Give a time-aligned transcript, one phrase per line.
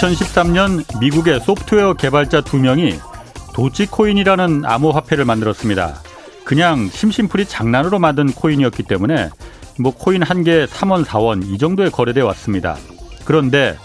[0.00, 2.98] 2013년 미국의 소프트웨어 개발자 두 명이
[3.54, 6.00] 도치코인이라는 암호화폐를 만들었습니다.
[6.44, 9.28] 그냥 심심풀이 장난으로 만든 코인이었기 때문에
[9.78, 12.76] 뭐 코인 한개 3원, 4원 이 정도에 거래돼 왔습니다.
[13.24, 13.76] 그런데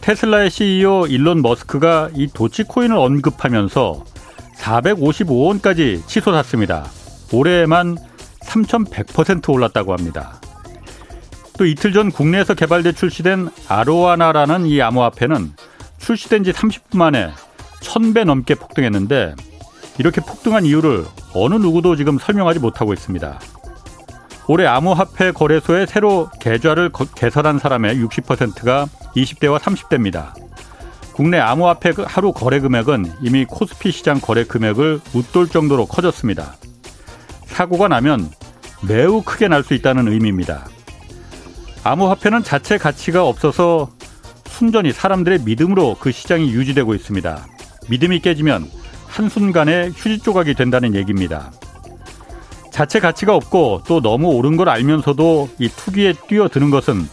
[0.00, 4.04] 테슬라의 CEO 일론 머스크가 이 도치코인을 언급하면서
[4.56, 6.86] 455원까지 치솟았습니다.
[7.32, 7.96] 올해에만
[8.42, 10.40] 3,100% 올랐다고 합니다.
[11.58, 15.52] 또 이틀 전 국내에서 개발돼 출시된 아로아나라는 이 암호화폐는
[15.98, 17.30] 출시된 지 30분 만에
[17.80, 19.34] 1000배 넘게 폭등했는데
[19.98, 21.04] 이렇게 폭등한 이유를
[21.34, 23.40] 어느 누구도 지금 설명하지 못하고 있습니다.
[24.46, 30.32] 올해 암호화폐 거래소에 새로 계좌를 개설한 사람의 60%가 20대와 30대입니다.
[31.12, 36.54] 국내 암호화폐 그 하루 거래 금액은 이미 코스피 시장 거래 금액을 웃돌 정도로 커졌습니다.
[37.46, 38.30] 사고가 나면
[38.86, 40.64] 매우 크게 날 수 있다는 의미입니다.
[41.84, 43.90] 암호화폐는 자체 가치가 없어서
[44.46, 47.46] 순전히 사람들의 믿음으로 그 시장이 유지되고 있습니다.
[47.88, 48.68] 믿음이 깨지면
[49.06, 51.50] 한순간에 휴지 조각이 된다는 얘기입니다.
[52.70, 57.08] 자체 가치가 없고 또 너무 오른 걸 알면서도 이 투기에 뛰어드는 것은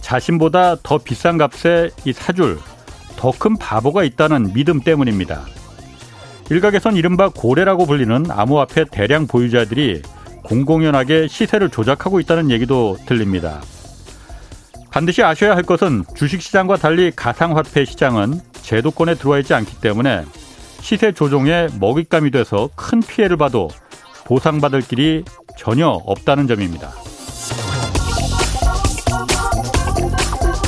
[0.00, 2.58] 자신보다 더 비싼 값에 이 사줄
[3.16, 5.44] 더 큰 바보가 있다는 믿음 때문입니다.
[6.50, 10.02] 일각에선 이른바 고래라고 불리는 암호화폐 대량 보유자들이
[10.44, 13.60] 공공연하게 시세를 조작하고 있다는 얘기도 들립니다.
[14.90, 20.24] 반드시 아셔야 할 것은 주식시장과 달리 가상화폐 시장은 제도권에 들어와 있지 않기 때문에
[20.80, 23.68] 시세 조종에 먹잇감이 돼서 큰 피해를 봐도
[24.24, 25.24] 보상받을 길이
[25.56, 26.90] 전혀 없다는 점입니다.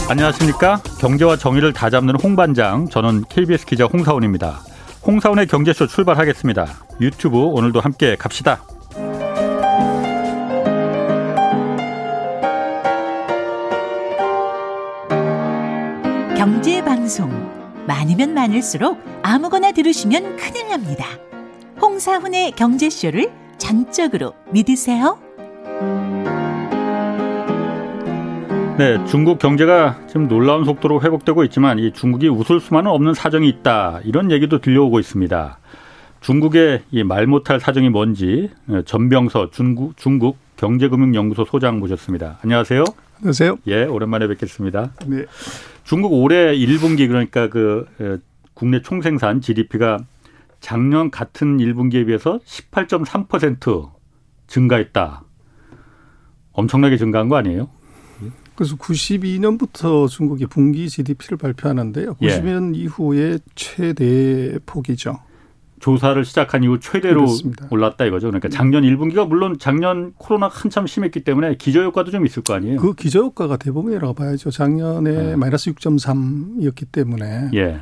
[0.09, 0.83] 안녕하십니까?
[0.98, 4.61] 경제와 정의를 다 잡는 홍반장, 저는 KBS 기자 홍사원입니다.
[5.07, 6.67] 홍사원의 경제쇼 출발하겠습니다.
[7.01, 8.61] 유튜브 오늘도 함께 갑시다.
[17.11, 17.29] 방송
[17.89, 21.07] 많으면 많을수록 아무거나 들으시면 큰일 납니다.
[21.83, 25.19] 홍사훈의 경제쇼를 전적으로 믿으세요.
[28.79, 34.03] 네, 중국 경제가 지금 놀라운 속도로 회복되고 있지만 이 중국이 웃을 수만은 없는 사정이 있다
[34.05, 35.59] 이런 얘기도 들려오고 있습니다.
[36.21, 42.39] 중국의 이 말 못할 사정이 뭔지 어, 전병서 중국 중국 경제금융연구소 소장 모셨습니다.
[42.45, 42.85] 안녕하세요.
[43.17, 43.57] 안녕하세요.
[43.67, 44.92] 예, 오랜만에 뵙겠습니다.
[45.07, 45.25] 네.
[45.90, 47.84] 중국 올해 1분기 그러니까 그
[48.55, 49.98] 국내 총생산 GDP가
[50.61, 53.90] 작년 같은 1분기에 비해서 18.3%
[54.46, 55.24] 증가했다.
[56.52, 57.68] 엄청나게 증가한 거 아니에요?
[58.55, 62.14] 그래서 92년부터 중국이 분기 GDP를 발표하는데요.
[62.18, 62.79] 92년 예.
[62.83, 65.18] 이후에 최대 폭이죠.
[65.80, 67.67] 조사를 시작한 이후 최대로 그렇습니다.
[67.70, 68.29] 올랐다 이거죠.
[68.29, 72.80] 그러니까 작년 1분기가 물론 작년 코로나 한참 심했기 때문에 기저효과도 좀 있을 거 아니에요.
[72.80, 74.51] 그 기저효과가 대부분이라고 봐야죠.
[74.51, 75.36] 작년에 네.
[75.36, 77.80] 마이너스 6.3이었기 때문에 예.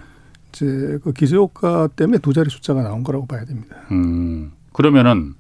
[0.51, 3.77] 이제 그 기저효과 때문에 두 자리 숫자가 나온 거라고 봐야 됩니다.
[3.91, 4.53] 음.
[4.73, 5.35] 그러면은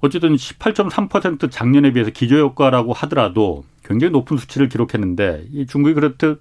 [0.00, 6.40] 어쨌든 18.3% 작년에 비해서 기저효과라고 하더라도 굉장히 높은 수치를 기록했는데 이 중국이 그렇듯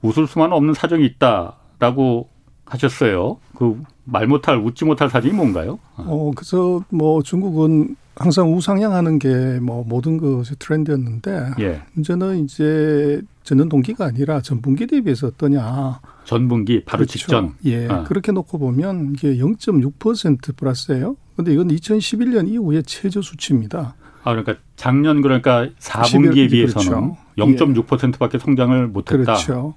[0.00, 2.30] 웃을 수만 없는 사정이 있다라고
[2.68, 3.38] 하셨어요.
[3.56, 5.78] 그 말 못할 웃지 못할 사정이 뭔가요?
[5.96, 9.28] 어 그래서 뭐 중국은 항상 우상향하는 게
[9.60, 11.82] 뭐 모든 것이 트렌드였는데 예.
[11.92, 16.00] 문제는 이제 전년 동기가 아니라 전분기 대비해서 어떠냐.
[16.24, 17.18] 전분기 바로 그렇죠.
[17.18, 17.54] 직전.
[17.66, 17.86] 예.
[17.88, 18.04] 아.
[18.04, 21.16] 그렇게 놓고 보면 이게 0.6% 플러스예요.
[21.36, 23.94] 근데 이건 2011년 이후의 최저 수치입니다.
[24.24, 27.64] 아 그러니까 작년 그러니까 4분기에 비해서는 그렇죠.
[27.82, 29.16] 0.6%밖에 성장을 못했다.
[29.16, 29.74] 그렇죠.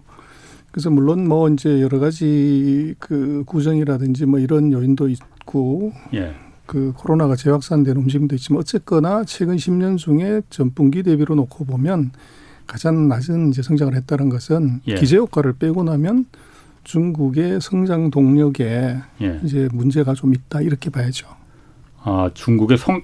[0.72, 6.34] 그래서 물론 뭐 이제 여러 가지 그 구정이라든지 뭐 이런 요인도 있고 예.
[6.66, 12.12] 그 코로나가 재확산된 움직임도 있지만 어쨌거나 최근 10년 중에 전분기 대비로 놓고 보면
[12.66, 14.96] 가장 낮은 이제 성장을 했다는 것은 예.
[14.96, 16.26] 기재 효과를 빼고 나면
[16.86, 19.40] 중국의 성장 동력에 예.
[19.44, 21.28] 이제 문제가 좀 있다 이렇게 봐야죠.
[22.04, 23.04] 아 중국의 성,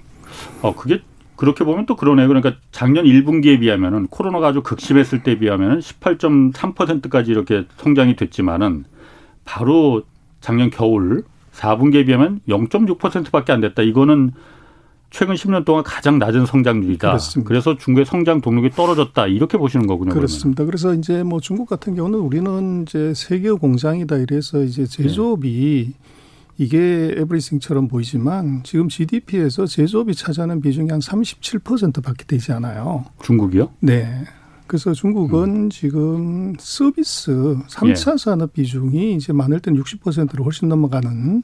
[0.62, 1.02] 어 그게
[1.38, 2.26] 그렇게 보면 또 그러네요.
[2.26, 8.84] 그러니까 작년 1분기에 비하면은 코로나가 아주 극심했을 때 비하면은 18.3%까지 이렇게 성장이 됐지만은
[9.44, 10.02] 바로
[10.40, 13.82] 작년 겨울 4분기에 비하면 0.6%밖에 안 됐다.
[13.82, 14.32] 이거는
[15.10, 17.08] 최근 10년 동안 가장 낮은 성장률이다.
[17.08, 17.48] 그렇습니다.
[17.48, 19.28] 그래서 중국의 성장 동력이 떨어졌다.
[19.28, 20.10] 이렇게 보시는 거군요.
[20.10, 20.64] 그렇습니다.
[20.64, 20.70] 그러면.
[20.70, 26.08] 그래서 이제 뭐 중국 같은 경우는 우리는 이제 세계 공장이다 이래서 이제 제조업이 네.
[26.58, 33.04] 이게 에브리싱처럼 보이지만 지금 GDP에서 제조업이 차지하는 비중이 한 37%밖에 되지 않아요.
[33.22, 33.70] 중국이요?
[33.80, 34.24] 네.
[34.66, 35.70] 그래서 중국은 음.
[35.70, 37.32] 지금 서비스
[37.68, 38.16] 3차 예.
[38.18, 41.42] 산업 비중이 이제 많을 때는 60%로 훨씬 넘어가는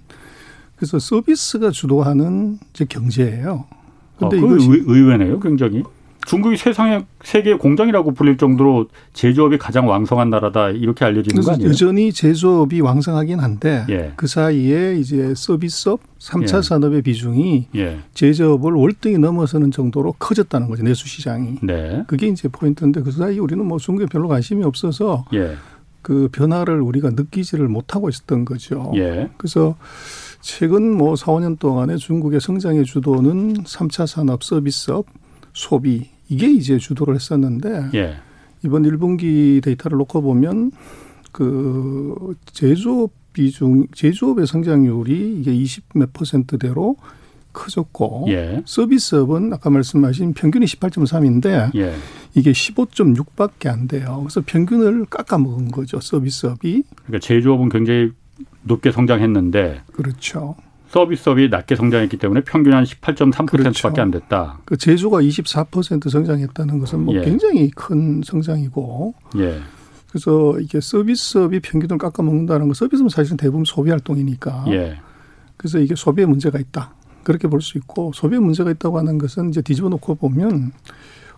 [0.76, 3.64] 그래서 서비스가 주도하는 이제 경제예요.
[4.18, 5.84] 근데 아, 이거 의, 의외네요, 굉장히.
[6.26, 11.68] 중국이 세상의 세계 공장이라고 불릴 정도로 제조업이 가장 왕성한 나라다 이렇게 알려지는 거 아니에요?
[11.68, 14.12] 여전히 제조업이 왕성하긴 한데 예.
[14.16, 16.62] 그 사이에 이제 서비스업, 3차 예.
[16.62, 17.98] 산업의 비중이 예.
[18.14, 20.82] 제조업을 월등히 넘어서는 정도로 커졌다는 거죠.
[20.82, 21.58] 내수 시장이.
[21.62, 22.04] 네.
[22.06, 25.56] 그게 이제 포인트인데 그 사이 우리는 뭐 중국에 별로 관심이 없어서 예.
[26.00, 28.92] 그 변화를 우리가 느끼지를 못하고 있었던 거죠.
[28.96, 29.30] 예.
[29.36, 29.74] 그래서
[30.40, 35.06] 최근 뭐 4, 5년 동안에 중국의 성장의 주도는 3차 산업, 서비스업,
[35.54, 38.16] 소비 이게 이제 주도를 했었는데 예.
[38.64, 40.72] 이번 1분기 데이터를 놓고 보면
[41.32, 46.96] 그 제조업 비중 제조업의 성장률이 이게 20 몇 퍼센트대로
[47.52, 48.62] 커졌고 예.
[48.64, 51.94] 서비스업은 아까 말씀하신 평균이 18.3인데 예.
[52.34, 54.20] 이게 15.6밖에 안 돼요.
[54.22, 56.82] 그래서 평균을 깎아 먹은 거죠 서비스업이.
[57.04, 58.10] 그러니까 제조업은 굉장히
[58.62, 60.56] 높게 성장했는데 그렇죠.
[60.94, 63.88] 서비스업이 낮게 성장했기 때문에 평균 한 18.3%밖에 그렇죠.
[64.00, 64.60] 안 됐다.
[64.64, 67.22] 그 제조가 24% 성장했다는 것은 뭐 예.
[67.22, 69.12] 굉장히 큰 성장이고.
[69.38, 69.58] 예.
[70.08, 74.66] 그래서 이게 서비스업이 평균을 깎아먹는다는 거 서비스는 사실은 대부분 소비 활동이니까.
[74.68, 74.98] 예.
[75.56, 76.94] 그래서 이게 소비에 문제가 있다.
[77.24, 80.70] 그렇게 볼 수 있고 소비에 문제가 있다고 하는 것은 이제 뒤집어 놓고 보면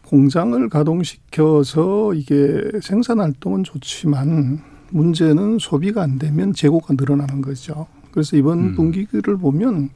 [0.05, 4.61] 공장을 가동시켜서 이게 생산 활동은 좋지만
[4.91, 7.87] 문제는 소비가 안 되면 재고가 늘어나는 거죠.
[8.17, 8.75] 그래서 이번 음.
[8.75, 9.91] 분기를 보면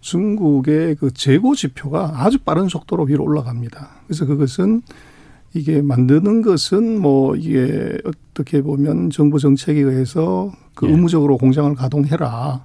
[0.00, 3.86] 중국의 그 재고 지표가 아주 빠른 속도로 위로 올라갑니다.
[4.06, 4.80] 그래서 그것은
[5.52, 10.92] 이게 만드는 것은 뭐 이게 어떻게 보면 정부 정책에 의해서 그 예.
[10.92, 12.64] 의무적으로 공장을 가동해라.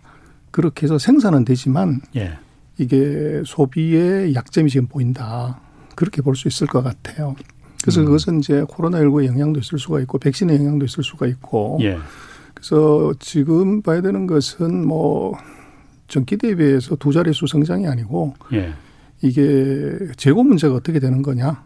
[0.52, 2.38] 그렇게 해서 생산은 되지만 예.
[2.78, 5.60] 이게 소비의 약점이 지금 보인다.
[5.96, 7.36] 그렇게 볼 수 있을 것 같아요.
[7.82, 8.06] 그래서 음.
[8.06, 11.98] 그것은 이제 코로나19의 영향도 있을 수가 있고 백신의 영향도 있을 수가 있고 예.
[12.66, 15.38] 그래서 지금 봐야 되는 것은 뭐
[16.08, 18.74] 전기 대비해서 두 자릿수 성장이 아니고 예.
[19.22, 21.64] 이게 재고 문제가 어떻게 되는 거냐.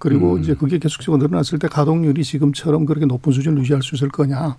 [0.00, 0.40] 그리고 음.
[0.40, 4.56] 이제 그게 계속적으로 늘어났을 때 가동률이 지금처럼 그렇게 높은 수준을 유지할 수 있을 거냐.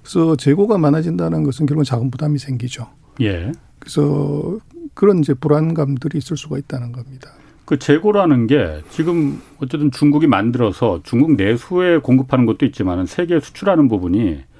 [0.00, 2.86] 그래서 재고가 많아진다는 것은 결국은 자금 부담이 생기죠.
[3.20, 3.50] 예.
[3.80, 4.58] 그래서
[4.94, 7.30] 그런 이제 불안감들이 있을 수가 있다는 겁니다.
[7.64, 14.51] 그 재고라는 게 지금 어쨌든 중국이 만들어서 중국 내수에 공급하는 것도 있지만 세계에 수출하는 부분이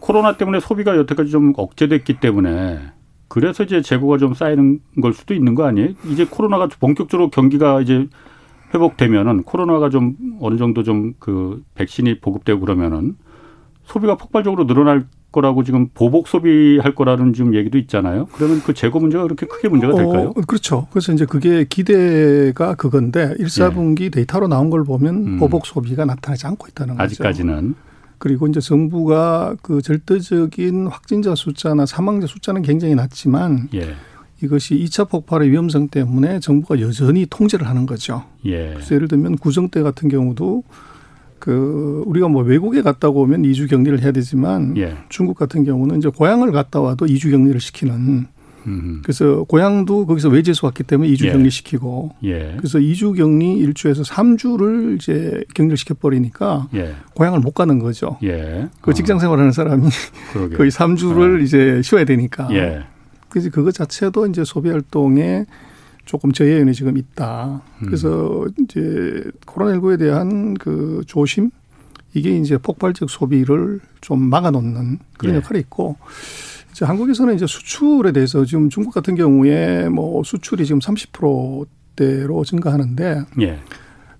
[0.00, 2.80] 코로나 때문에 소비가 여태까지 좀 억제됐기 때문에
[3.28, 5.90] 그래서 이제 재고가 좀 쌓이는 걸 수도 있는 거 아니에요?
[6.10, 8.06] 이제 코로나가 본격적으로 경기가 이제
[8.72, 13.16] 회복되면은 코로나가 좀 어느 정도 좀 그 백신이 보급되고 그러면은
[13.84, 18.26] 소비가 폭발적으로 늘어날 거라고 지금 보복 소비할 거라는 지금 얘기도 있잖아요.
[18.32, 20.32] 그러면 그 재고 문제가 그렇게 크게 문제가 어, 될까요?
[20.34, 20.86] 어, 그렇죠.
[20.90, 24.08] 그래서 이제 그게 기대가 그건데 1, 4분기 예.
[24.10, 25.38] 데이터로 나온 걸 보면 음.
[25.38, 27.04] 보복 소비가 나타나지 않고 있다는 거죠.
[27.04, 27.74] 아직까지는.
[28.18, 33.94] 그리고 이제 정부가 그 절대적인 확진자 숫자나 사망자 숫자는 굉장히 낮지만 예.
[34.42, 38.24] 이것이 2차 폭발의 위험성 때문에 정부가 여전히 통제를 하는 거죠.
[38.44, 38.74] 예.
[38.74, 40.62] 그래서 예를 들면 구정 때 같은 경우도
[41.38, 44.96] 그 우리가 뭐 외국에 갔다 오면 2주 격리를 해야 되지만 예.
[45.08, 48.26] 중국 같은 경우는 이제 고향을 갔다 와도 2주 격리를 시키는
[49.02, 51.32] 그래서 고향도 거기서 외지에서 왔기 때문에 2주 예.
[51.32, 52.54] 격리시키고 예.
[52.58, 56.94] 그래서 2주 격리 1주에서 3주를 이제 격리를 시켜버리니까 예.
[57.14, 58.18] 고향을 못 가는 거죠.
[58.24, 58.68] 예.
[58.80, 59.88] 그 직장 생활하는 사람이
[60.32, 60.56] 그러게.
[60.56, 61.42] 거의 3주를 어.
[61.42, 62.48] 이제 쉬어야 되니까.
[62.52, 62.84] 예.
[63.28, 65.44] 그래서 그것 자체도 이제 소비 활동에
[66.04, 67.62] 조금 저해 요인이 지금 있다.
[67.80, 68.64] 그래서 음.
[68.64, 71.50] 이제 코로나19에 대한 그 조심
[72.14, 75.38] 이게 이제 폭발적 소비를 좀 막아놓는 그런 예.
[75.38, 75.96] 역할이 있고
[76.84, 83.58] 한국에서는 이제 수출에 대해서 지금 중국 같은 경우에 뭐 수출이 지금 30%대로 증가하는데 예.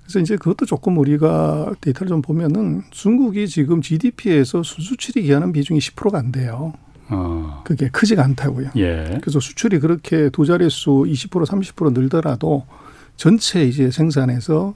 [0.03, 6.19] 그래서 이제 그것도 조금 우리가 데이터를 좀 보면은 중국이 지금 GDP에서 수출이 기하는 비중이 10%가
[6.19, 6.73] 안 돼요.
[7.09, 7.63] 어.
[7.65, 8.71] 그게 크지가 않다고요.
[8.77, 9.19] 예.
[9.21, 12.65] 그래서 수출이 그렇게 두 자릿수 20% 30% 늘더라도
[13.17, 14.75] 전체 이제 생산에서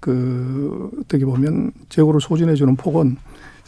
[0.00, 3.16] 그 어떻게 보면 재고를 소진해 주는 폭은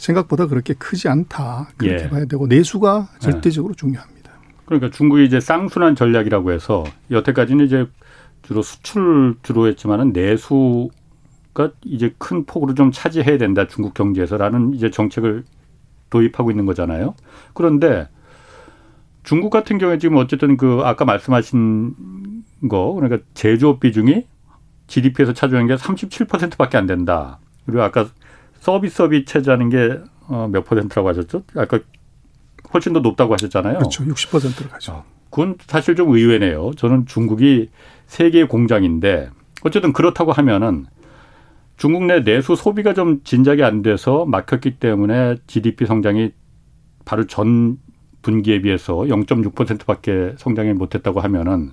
[0.01, 1.69] 생각보다 그렇게 크지 않다.
[1.77, 2.09] 그렇게 예.
[2.09, 3.19] 봐야 되고 내수가 예.
[3.19, 3.79] 절대적으로 예.
[3.79, 4.31] 중요합니다.
[4.65, 7.85] 그러니까 중국이 이제 쌍순환 전략이라고 해서 여태까지는 이제
[8.41, 15.43] 주로 수출 주로 했지만은 내수가 이제 큰 폭으로 좀 차지해야 된다 중국 경제에서라는 이제 정책을
[16.09, 17.13] 도입하고 있는 거잖아요.
[17.53, 18.07] 그런데
[19.23, 21.93] 중국 같은 경우에 지금 어쨌든 그 아까 말씀하신
[22.69, 24.25] 거 그러니까 제조업 비중이
[24.87, 27.39] GDP에서 차지하는 게 37%밖에 안 된다.
[27.65, 28.07] 그리고 아까
[28.61, 31.43] 서비스업이 차지하는 게몇 어, 퍼센트라고 하셨죠?
[31.55, 31.79] 아까
[32.73, 33.79] 훨씬 더 높다고 하셨잖아요.
[33.79, 34.05] 그렇죠.
[34.05, 34.91] 60%를 가죠.
[34.93, 36.71] 어, 그건 사실 좀 의외네요.
[36.77, 37.69] 저는 중국이
[38.05, 39.29] 세계 공장인데
[39.63, 40.85] 어쨌든 그렇다고 하면은
[41.75, 46.31] 중국 내 내수 소비가 좀 진작이 안 돼서 막혔기 때문에 GDP 성장이
[47.03, 47.77] 바로 전
[48.21, 51.71] 분기에 비해서 0.6%밖에 성장이 못했다고 하면은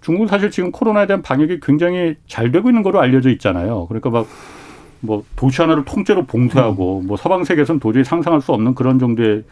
[0.00, 3.86] 중국은 사실 지금 코로나에 대한 방역이 굉장히 잘 되고 있는 거로 알려져 있잖아요.
[3.86, 4.26] 그러니까 막
[5.02, 7.06] 뭐 도시 하나를 통째로 봉쇄하고 음.
[7.06, 9.44] 뭐 서방 세계에서는 도저히 상상할 수 없는 그런 정도의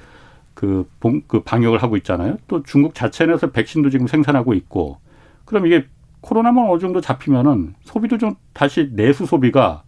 [0.54, 2.36] 그, 봉, 그 방역을 하고 있잖아요.
[2.48, 4.98] 또 중국 자체 내에서 백신도 지금 생산하고 있고
[5.44, 5.84] 그럼 이게
[6.20, 9.82] 코로나만 어느 정도 잡히면은 소비도 좀 다시 내수 소비가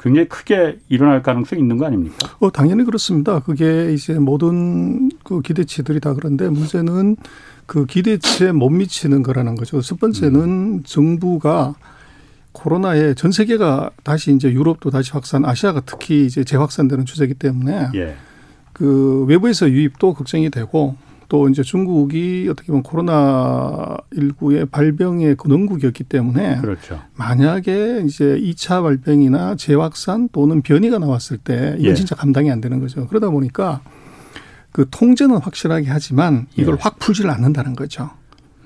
[0.00, 2.36] 굉장히 크게 일어날 가능성이 있는 거 아닙니까?
[2.38, 3.40] 어, 당연히 그렇습니다.
[3.40, 7.16] 그게 이제 모든 그 기대치들이 다 그런데 문제는
[7.66, 9.80] 그 기대치에 못 미치는 거라는 거죠.
[9.80, 10.82] 첫 번째는 음.
[10.84, 11.74] 정부가
[12.52, 18.16] 코로나에 전 세계가 다시 이제 유럽도 다시 확산, 아시아가 특히 이제 재확산되는 추세이기 때문에 예.
[18.72, 20.96] 그 외부에서 유입도 걱정이 되고
[21.28, 27.00] 또 이제 중국이 어떻게 보면 코로나 19의 발병의 근원국이었기 때문에 그렇죠.
[27.16, 31.94] 만약에 이제 2차 발병이나 재확산 또는 변이가 나왔을 때 이건 예.
[31.94, 33.06] 진짜 감당이 안 되는 거죠.
[33.08, 33.82] 그러다 보니까
[34.72, 36.78] 그 통제는 확실하게 하지만 이걸 예.
[36.80, 38.10] 확 풀지를 않는다는 거죠.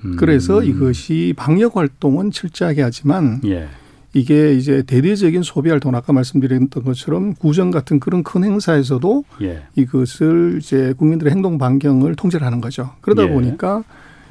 [0.05, 0.15] 음.
[0.17, 3.67] 그래서 이것이 방역 활동은 철저하게 하지만 예.
[4.13, 9.63] 이게 이제 대대적인 소비 활동 아까 말씀드렸던 것처럼 구정 같은 그런 큰 행사에서도 예.
[9.75, 12.91] 이것을 이제 국민들의 행동 반경을 통제를 하는 거죠.
[13.01, 13.29] 그러다 예.
[13.29, 13.83] 보니까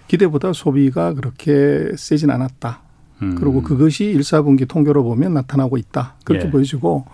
[0.06, 2.80] 기대보다 소비가 그렇게 세진 않았다.
[3.22, 3.34] 음.
[3.36, 6.16] 그리고 그것이 일사분기 통계로 보면 나타나고 있다.
[6.24, 6.50] 그렇게 예.
[6.50, 7.06] 보여지고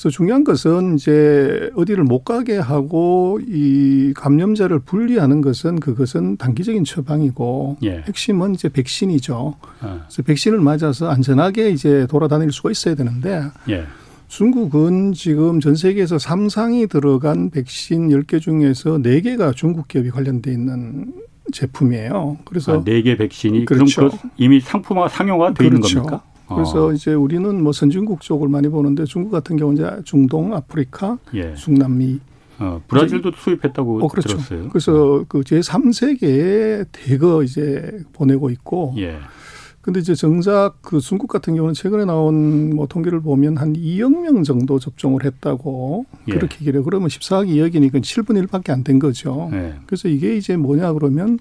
[0.00, 7.76] 그래서 중요한 것은 이제 어디를 못 가게 하고 이 감염자를 분리하는 것은 그것은 단기적인 처방이고
[7.82, 8.02] 예.
[8.08, 9.56] 핵심은 이제 백신이죠.
[9.80, 10.00] 아.
[10.08, 13.84] 그래서 백신을 맞아서 안전하게 이제 돌아다닐 수가 있어야 되는데 예.
[14.28, 21.12] 중국은 지금 전 세계에서 삼상이 들어간 백신 10개 중에서 4개가 중국 기업이 관련돼 있는
[21.52, 22.38] 제품이에요.
[22.46, 24.08] 그래서 아, 4개 백신이 그렇죠.
[24.08, 25.88] 그럼 그 이미 상품화 상용화 돼 그렇죠.
[25.88, 26.29] 있는 겁니까?
[26.54, 26.92] 그래서 어.
[26.92, 31.54] 이제 우리는 뭐 선진국 쪽을 많이 보는데 중국 같은 경우는 이제 중동, 아프리카, 예.
[31.54, 32.20] 중남미
[32.58, 34.28] 어, 브라질도 수입했다고 어, 그렇죠.
[34.30, 34.68] 들었어요.
[34.68, 38.94] 그래서 그 제3세계에 대거 이제 보내고 있고.
[38.98, 39.16] 예.
[39.80, 44.42] 근데 이제 정작 그 중국 같은 경우는 최근에 나온 뭐 통계를 보면 한 2억 명
[44.44, 46.32] 정도 접종을 했다고 예.
[46.34, 46.84] 그렇게 얘기를 해요.
[46.84, 49.48] 그러면 14억 2억이니까 7분의 1밖에 안 된 거죠.
[49.54, 49.74] 예.
[49.86, 51.38] 그래서 이게 이제 뭐냐 그러면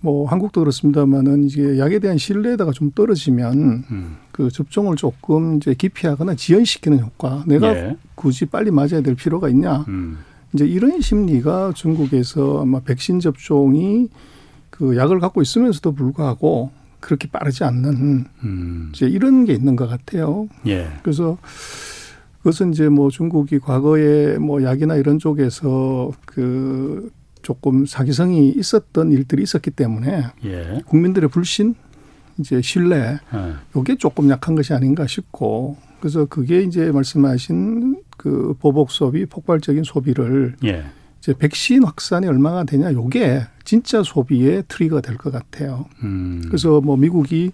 [0.00, 4.16] 뭐 한국도 그렇습니다만은 이제 약에 대한 신뢰도가 좀 떨어지면 음.
[4.30, 7.44] 그 접종을 조금 이제 기피하거나 지연시키는 효과.
[7.46, 7.96] 내가 예.
[8.14, 9.84] 굳이 빨리 맞아야 될 필요가 있냐.
[9.88, 10.18] 음.
[10.52, 14.08] 이제 이런 심리가 중국에서 아마 백신 접종이
[14.70, 18.92] 그 약을 갖고 있으면서도 불구하고 그렇게 빠르지 않는 음.
[18.94, 20.48] 이제 이런 게 있는 것 같아요.
[20.66, 20.88] 예.
[21.02, 21.36] 그래서
[22.38, 27.10] 그것은 이제 뭐 중국이 과거에 뭐 약이나 이런 쪽에서 그
[27.48, 30.82] 조금 사기성이 있었던 일들이 있었기 때문에 예.
[30.84, 31.74] 국민들의 불신,
[32.38, 33.54] 이제 신뢰, 예.
[33.74, 40.56] 요게 조금 약한 것이 아닌가 싶고 그래서 그게 이제 말씀하신 그 보복 소비, 폭발적인 소비를
[40.64, 40.84] 예.
[41.20, 45.86] 이제 백신 확산이 얼마나 되냐 요게 진짜 소비의 트리거가 될것 같아요.
[46.02, 46.42] 음.
[46.48, 47.52] 그래서 뭐 미국이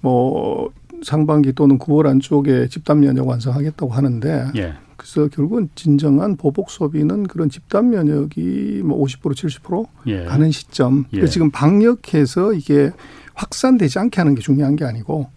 [0.00, 0.70] 뭐
[1.02, 4.72] 상반기 또는 9월 안쪽에 집단 면역 완성하겠다고 하는데 예.
[5.02, 10.24] 그래서 결국은 진정한 보복 소비는 그런 집단 면역이 뭐 50% 70% 예.
[10.24, 11.04] 가는 시점.
[11.12, 11.26] 예.
[11.26, 12.92] 지금 방역해서 이게
[13.34, 15.28] 확산되지 않게 하는 게 중요한 게 아니고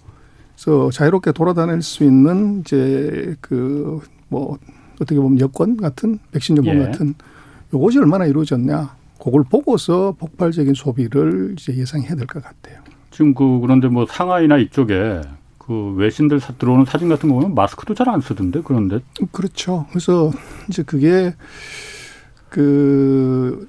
[0.55, 4.57] 그래서 자유롭게 돌아다닐 수 있는 이제 그 뭐
[4.99, 6.85] 어떻게 보면 여권 같은 백신 여권 예.
[6.85, 7.13] 같은
[7.73, 8.95] 요것이 얼마나 이루어졌냐.
[9.23, 12.79] 그걸 보고서 폭발적인 소비를 이제 예상해야 될 것 같아요.
[13.11, 15.21] 지금 그 그런데 뭐 상하이나 이쪽에
[15.65, 18.99] 그 외신들 들어오는 사진 같은 거 보면 마스크도 잘 안 쓰던데 그런데
[19.31, 19.85] 그렇죠.
[19.89, 20.31] 그래서
[20.69, 21.33] 이제 그게
[22.49, 23.67] 그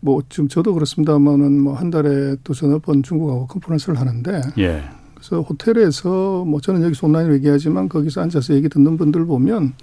[0.00, 4.82] 뭐 지금 저도 그렇습니다만은 뭐 한 달에 또 서너 번 중국하고 컨퍼런스를 하는데 예.
[5.14, 9.74] 그래서 호텔에서 뭐 저는 여기서 온라인으로 얘기하지만 거기서 앉아서 얘기 듣는 분들 보면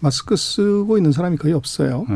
[0.00, 2.06] 마스크 쓰고 있는 사람이 거의 없어요.
[2.08, 2.14] 예.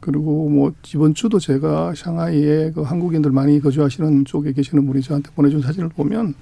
[0.00, 5.62] 그리고 뭐 이번 주도 제가 샹하이에 그 한국인들 많이 거주하시는 쪽에 계시는 분이 저한테 보내준
[5.62, 6.34] 사진을 보면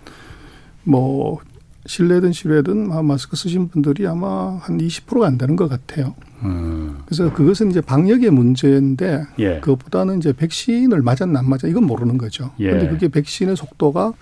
[0.91, 1.39] 뭐
[1.87, 6.15] 실내든 실외든 마스크 쓰신 분들이 아마 한 20%가 안 되는 것 같아요.
[6.43, 6.99] 음.
[7.07, 9.61] 그래서 그것은 이제 방역의 문제인데 예.
[9.61, 12.51] 그것보다는 이제 백신을 맞았나 안 맞아 이건 모르는 거죠.
[12.61, 12.71] 예.
[12.71, 14.13] 그런데 그게 백신의 속도가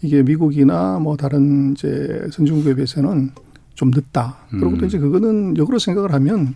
[0.00, 3.32] 이게 미국이나 뭐 다른 이제 선진국에 비해서는
[3.74, 4.38] 좀 늦다.
[4.50, 4.86] 그리고 또 음.
[4.86, 6.54] 이제 그거는 역으로 생각을 하면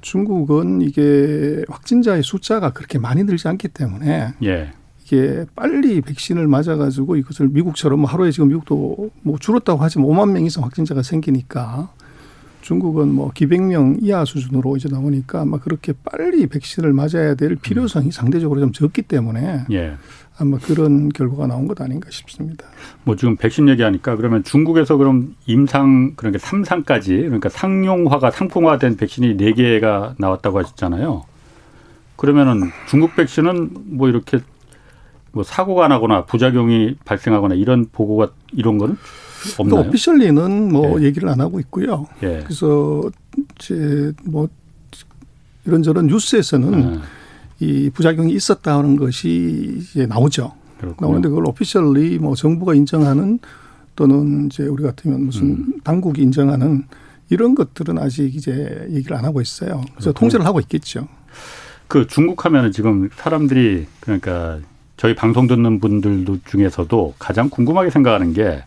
[0.00, 4.72] 중국은 이게 확진자의 숫자가 그렇게 많이 늘지 않기 때문에 예.
[5.08, 10.64] 이게 빨리 백신을 맞아가지고 이것을 미국처럼 하루에 지금 미국도 뭐 줄었다고 하지만 5만 명 이상
[10.64, 11.90] 확진자가 생기니까
[12.60, 18.12] 중국은 뭐 기백 명 이하 수준으로 이제 나오니까 아마 그렇게 빨리 백신을 맞아야 될 필요성이
[18.12, 19.94] 상대적으로 좀 적기 때문에 예.
[20.36, 22.66] 아마 그런 결과가 나온 것 아닌가 싶습니다.
[23.04, 29.54] 뭐 지금 백신 얘기하니까 그러면 중국에서 그럼 임상 그러니까 삼상까지 그러니까 상용화가 상품화된 백신이 네
[29.54, 31.24] 개가 나왔다고 하셨잖아요.
[32.16, 34.40] 그러면은 중국 백신은 뭐 이렇게
[35.38, 38.96] 뭐 사고가 나거나 부작용이 발생하거나 이런 보고가 이런 거는
[39.56, 39.70] 없나요?
[39.70, 41.04] 그러니까 오피셜리는 뭐 예.
[41.04, 42.08] 얘기를 안 하고 있고요.
[42.24, 42.42] 예.
[42.42, 43.08] 그래서
[43.56, 44.48] 이제 뭐
[45.64, 47.00] 이런저런 뉴스에서는 예.
[47.60, 50.54] 이 부작용이 있었다는 것이 이제 나오죠.
[50.80, 51.06] 그렇군요.
[51.06, 53.38] 나오는데 그걸 오피셜리 뭐 정부가 인정하는
[53.94, 55.80] 또는 이제 우리 같으면 무슨 음.
[55.84, 56.82] 당국이 인정하는
[57.30, 59.82] 이런 것들은 아직 이제 얘기를 안 하고 있어요.
[59.92, 60.12] 그래서 그렇군요.
[60.14, 61.06] 통제를 하고 있겠죠.
[61.86, 64.58] 그 중국 하면은 지금 사람들이 그러니까
[64.98, 68.64] 저희 방송 듣는 분들도 중에서도 가장 궁금하게 생각하는 게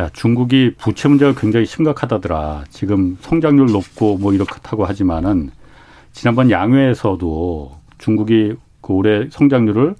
[0.00, 2.64] 야, 중국이 부채 문제가 굉장히 심각하다더라.
[2.68, 5.50] 지금 성장률 높고 뭐 이렇다고 하지만은
[6.12, 9.94] 지난번 양회에서도 중국이 그 올해 성장률을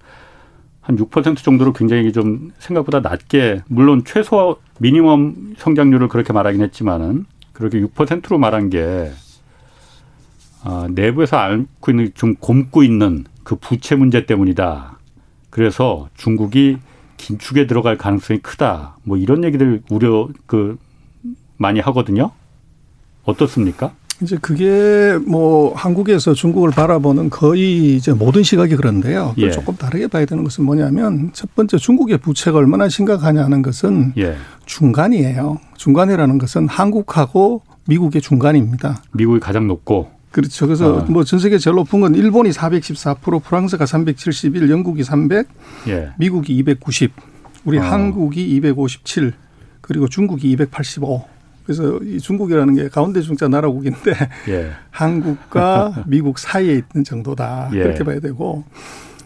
[0.81, 7.81] 한 6% 정도로 굉장히 좀 생각보다 낮게 물론 최소 미니멈 성장률을 그렇게 말하긴 했지만은 그렇게
[7.81, 9.13] 6%로 말한 게
[10.65, 14.96] 아, 내부에서 앓고 있는 좀 곪고 있는 그 부채 문제 때문이다.
[15.57, 16.77] 그래서 중국이
[17.17, 18.99] 긴축에 들어갈 가능성이 크다.
[19.05, 20.77] 뭐 이런 얘기들 우려 그
[21.57, 22.33] 많이 하거든요.
[23.25, 23.95] 어떻습니까?
[24.21, 29.35] 이제 그게 뭐 한국에서 중국을 바라보는 거의 이제 모든 시각이 그런데요.
[29.39, 29.51] 예.
[29.51, 34.37] 조금 다르게 봐야 되는 것은 뭐냐면 첫 번째 중국의 부채가 얼마나 심각하냐는 것은 예.
[34.67, 35.59] 중간이에요.
[35.79, 39.03] 중간이라는 것은 한국하고 미국의 중간입니다.
[39.15, 40.67] 미국이 가장 높고 그렇죠.
[40.67, 41.05] 그래서 어.
[41.09, 45.49] 뭐전 세계 제일 높은 건 일본이 414%, 프랑스가 371, 영국이 300,
[45.89, 46.11] 예.
[46.19, 47.11] 미국이 290,
[47.65, 47.81] 우리 어.
[47.81, 49.33] 한국이 257,
[49.81, 51.25] 그리고 중국이 285.
[51.65, 54.13] 그래서 이 중국이라는 게 가운데 중자 나라국인데
[54.49, 54.73] 예.
[54.93, 57.71] 한국과 미국 사이에 있는 정도다.
[57.73, 57.83] 예.
[57.83, 58.63] 그렇게 봐야 되고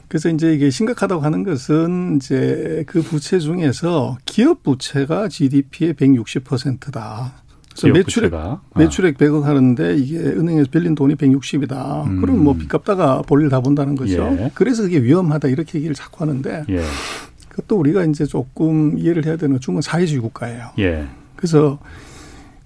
[0.06, 7.32] 그래서 이제 이게 심각하다고 하는 것은 이제 그 부채 중에서 기업 부채가 GDP의 160%다.
[7.88, 8.60] 매출액 부채가.
[8.72, 8.78] 아.
[8.78, 12.06] 매출액 100억 하는데 이게 은행에서 빌린 돈이 160이다.
[12.06, 12.20] 음.
[12.20, 14.36] 그럼 뭐 빚 갚다가 볼일 다 본다는 거죠.
[14.38, 14.50] 예.
[14.54, 16.82] 그래서 그게 위험하다 이렇게 얘기를 자꾸 하는데 예.
[17.48, 20.70] 그것도 우리가 이제 조금 이해를 해야 되는 중은 사회주의 국가예요.
[20.78, 21.06] 예.
[21.36, 21.78] 그래서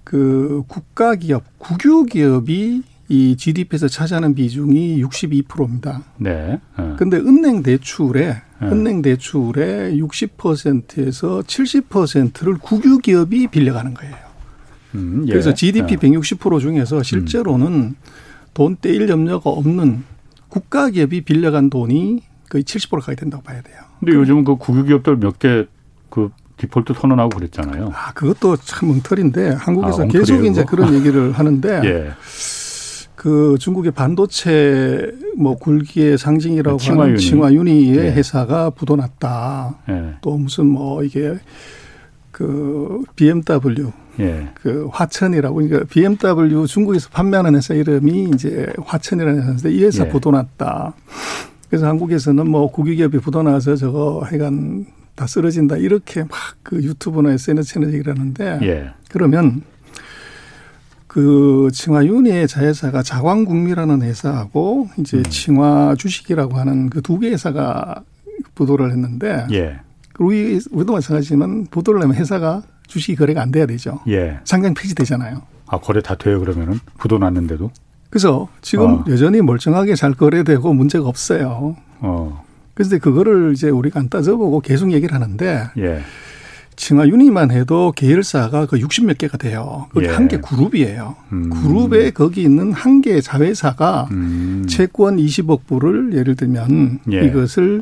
[0.03, 6.01] 그 국가 기업, 국유 기업이 이 GDP에서 차지하는 비중이 62%입니다.
[6.17, 6.59] 네.
[6.77, 6.95] 어.
[6.97, 8.65] 근데 은행 대출에 어.
[8.71, 14.15] 은행 대출의 60%에서 70%를 국유 기업이 빌려가는 거예요.
[14.97, 15.31] 음, 예.
[15.31, 15.97] 그래서 GDP 예.
[15.97, 17.95] 160% 중에서 실제로는 음.
[18.53, 20.03] 돈 떼일 염려가 없는
[20.49, 23.75] 국가 기업이 빌려간 돈이 거의 70% 가게 된다고 봐야 돼요.
[23.99, 25.65] 근데 요즘 그 국유 기업들 몇 개
[26.09, 27.91] 그 디폴트 선언하고 그랬잖아요.
[27.93, 32.11] 아, 그것도 참 엉터리인데 한국에서 아, 계속 이제 그런 얘기를 하는데 예.
[33.15, 37.01] 그 중국의 반도체 뭐 굴기의 상징이라고 칭화윤이.
[37.03, 38.13] 하는 칭화윤이의 예.
[38.13, 39.77] 회사가 부도났다.
[39.89, 40.13] 예.
[40.21, 41.37] 또 무슨 뭐 이게
[42.31, 44.49] 그 BMW 예.
[44.55, 50.09] 그 화천이라고 그러니까 BMW 중국에서 판매하는 회사 이름이 이제 화천이라는 회사인데 이 회사 예.
[50.09, 50.93] 부도났다.
[51.69, 56.29] 그래서 한국에서는 뭐 국유기업이 부도나서 저거 하여간 다 쓰러진다 이렇게 막
[56.63, 58.89] 그 유튜브나 SNS에는 얘기를 하는데 예.
[59.11, 59.61] 그러면
[61.07, 65.23] 그 칭화윤의 자회사가 자광국미라는 회사하고 이제 음.
[65.23, 68.03] 칭화 주식이라고 하는 그 두 개 회사가
[68.55, 69.79] 부도를 했는데 예.
[70.19, 73.99] 우리 우리도 마찬가지지만 부도를 내면 회사가 주식이 거래가 안 돼야 되죠.
[74.07, 74.39] 예.
[74.43, 75.41] 상장 폐지되잖아요.
[75.67, 77.71] 아 거래 다 돼요 그러면은 부도 났는데도?
[78.09, 79.05] 그래서 지금 어.
[79.09, 81.75] 여전히 멀쩡하게 잘 거래되고 문제가 없어요.
[81.99, 82.45] 어.
[82.73, 86.01] 그런데 그거를 이제 우리가 안 따져보고 계속 얘기를 하는데 예.
[86.75, 89.87] 칭화윤이만 해도 계열사가 그 60 몇 개가 돼요.
[89.93, 90.11] 그게 예.
[90.11, 91.15] 한개 그룹이에요.
[91.31, 91.49] 음.
[91.49, 94.65] 그룹에 거기 있는 한 개의 자회사가 음.
[94.67, 97.25] 채권 20억 불을 예를 들면 예.
[97.25, 97.81] 이것을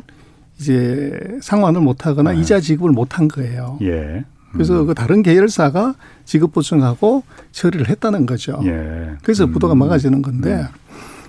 [0.60, 1.12] 이제
[1.42, 2.32] 상환을 못하거나 아.
[2.32, 3.78] 이자 지급을 못한 거예요.
[3.82, 4.24] 예.
[4.54, 4.86] 그래서 음.
[4.86, 8.58] 그 다른 계열사가 지급 보충하고 처리를 했다는 거죠.
[8.64, 9.10] 예.
[9.22, 9.78] 그래서 부도가 음.
[9.80, 10.66] 막아지는 건데 음.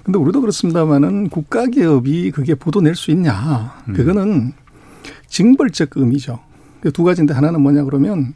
[0.04, 3.74] 근데 우리도 그렇습니다만은 국가 기업이 그게 부도 낼 수 있냐?
[3.90, 3.94] 음.
[3.94, 4.54] 그거는
[5.28, 6.40] 징벌적 의미죠.
[6.82, 8.34] 그두 가지인데 하나는 뭐냐 그러면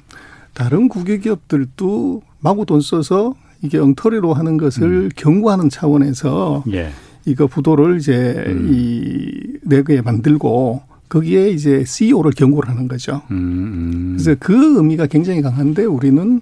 [0.54, 5.10] 다른 국유 기업들도 마구 돈 써서 이게 엉터리로 하는 것을 음.
[5.16, 6.90] 경고하는 차원에서 예.
[7.26, 8.70] 이거 부도를 이제 음.
[8.72, 9.32] 이
[9.64, 13.24] 내부에 만들고 거기에 이제 CEO를 경고를 하는 거죠.
[13.32, 14.18] 음, 음.
[14.18, 16.42] 그래서 그 의미가 굉장히 강한데 우리는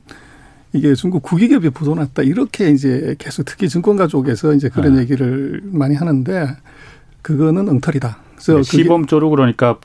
[0.74, 5.02] 이게 중국 국유기업이 부도났다 이렇게 이제 계속 특히 증권가 쪽에서 이제 그런 네.
[5.02, 6.50] 얘기를 많이 하는데
[7.22, 8.18] 그거는 엉터리다.
[8.34, 9.80] 그래서 네, 시범적으로 그러니까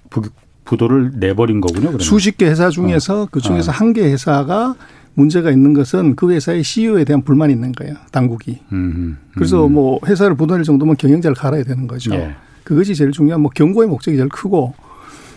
[0.64, 1.82] 부도를 내버린 거군요.
[1.82, 2.00] 그러면.
[2.00, 3.28] 수십 개 회사 중에서 어.
[3.30, 3.74] 그 중에서 어.
[3.74, 4.74] 한개 회사가
[5.14, 7.94] 문제가 있는 것은 그 회사의 CEO에 대한 불만이 있는 거예요.
[8.10, 8.60] 당국이.
[8.72, 12.14] 음, 그래서 뭐 회사를 부도낼 정도면 경영자를 갈아야 되는 거죠.
[12.14, 12.34] 예.
[12.64, 14.74] 그것이 제일 중요한 뭐 경고의 목적이 제일 크고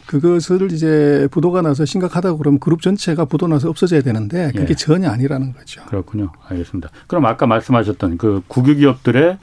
[0.06, 4.76] 그것을 이제 부도가 나서 심각하다고 그러면 그룹 전체가 부도 나서 없어져야 되는데 그게 예.
[4.76, 5.84] 전혀 아니라는 거죠.
[5.86, 6.32] 그렇군요.
[6.48, 6.90] 알겠습니다.
[7.08, 9.38] 그럼 아까 말씀하셨던 그 국유기업들의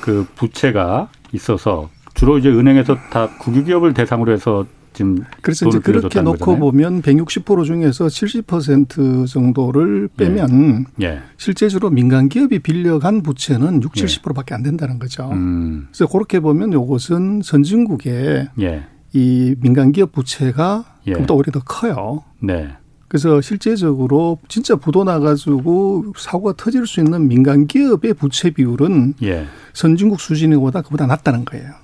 [0.00, 6.38] 그 부채가 있어서 주로 이제 은행에서 다 국유기업을 대상으로 해서 지금 그래서 이제 그렇게 놓고
[6.38, 6.60] 거잖아요.
[6.60, 11.06] 보면 160% 중에서 70% 정도를 빼면 예.
[11.06, 11.20] 예.
[11.36, 15.28] 실제적으로 민간 기업이 빌려간 부채는 6, 70%밖에 안 된다는 거죠.
[15.32, 15.88] 음.
[15.90, 18.82] 그래서 그렇게 보면 이것은 선진국의 예.
[19.12, 21.12] 이 민간 기업 부채가 예.
[21.12, 22.22] 그보다 오히려 더 커요.
[22.40, 22.68] 네.
[23.08, 29.44] 그래서 실제적으로 진짜 부도 나가지고 사고가 터질 수 있는 민간 기업의 부채 비율은 예.
[29.74, 31.81] 선진국 수준보다 그보다 낮다는 거예요.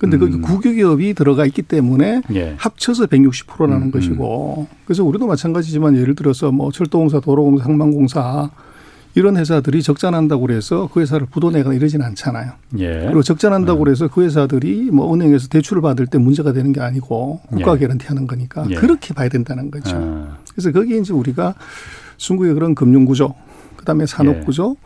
[0.00, 0.40] 근데 그 음.
[0.40, 2.54] 거기 국유기업이 들어가 있기 때문에 예.
[2.56, 4.76] 합쳐서 160%라는 음, 것이고 음.
[4.86, 8.50] 그래서 우리도 마찬가지지만 예를 들어서 뭐 철도공사, 도로공사, 항만공사
[9.14, 12.52] 이런 회사들이 적자난다고 그래서 그 회사를 부도내거나 이러지는 않잖아요.
[12.78, 13.02] 예.
[13.04, 13.84] 그리고 적자난다고 음.
[13.84, 17.78] 그래서 그 회사들이 뭐 은행에서 대출을 받을 때 문제가 되는 게 아니고 국가 예.
[17.80, 18.76] 개런티하는 거니까 예.
[18.76, 19.96] 그렇게 봐야 된다는 거죠.
[19.96, 20.38] 아.
[20.54, 21.54] 그래서 거기에 이제 우리가
[22.16, 23.34] 중국의 그런 금융 구조,
[23.76, 24.40] 그다음에 산업 예.
[24.40, 24.76] 구조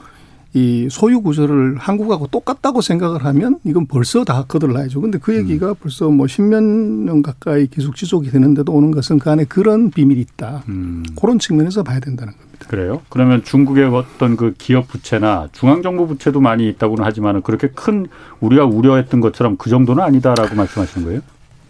[0.54, 5.00] 이 소유 구조를 한국하고 똑같다고 생각을 하면 이건 벌써 다 거들나야죠.
[5.00, 5.74] 근데 그 얘기가 음.
[5.80, 10.62] 벌써 뭐 십몇 년 가까이 계속 지속이 되는데도 오는 것은 그 안에 그런 비밀이 있다.
[10.68, 11.04] 음.
[11.20, 12.66] 그런 측면에서 봐야 된다는 겁니다.
[12.68, 13.02] 그래요?
[13.08, 18.06] 그러면 중국의 어떤 그 기업 부채나 중앙정부 부채도 많이 있다고는 하지만 그렇게 큰
[18.38, 21.20] 우리가 우려했던 것처럼 그 정도는 아니다라고 말씀하시는 거예요?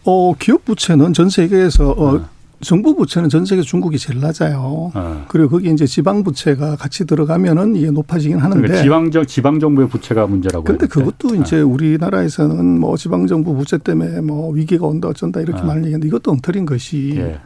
[0.04, 2.28] 어, 기업 부채는 전 세계에서 어, 아.
[2.64, 4.90] 정부 부채는 전 세계 중국이 제일 낮아요.
[4.94, 5.24] 아.
[5.28, 10.26] 그리고 거기 이제 지방 부채가 같이 들어가면은 이게 높아지긴 하는데 그러니까 지방 지방 정부의 부채가
[10.26, 10.64] 문제라고.
[10.64, 11.64] 근데 그것도 이제 아.
[11.64, 15.64] 우리나라에서는 뭐 지방 정부 부채 때문에 뭐 위기가 온다 어쩐다 이렇게 아.
[15.64, 17.38] 말을 얘기하는데 이것도 엉터리인 것이 예.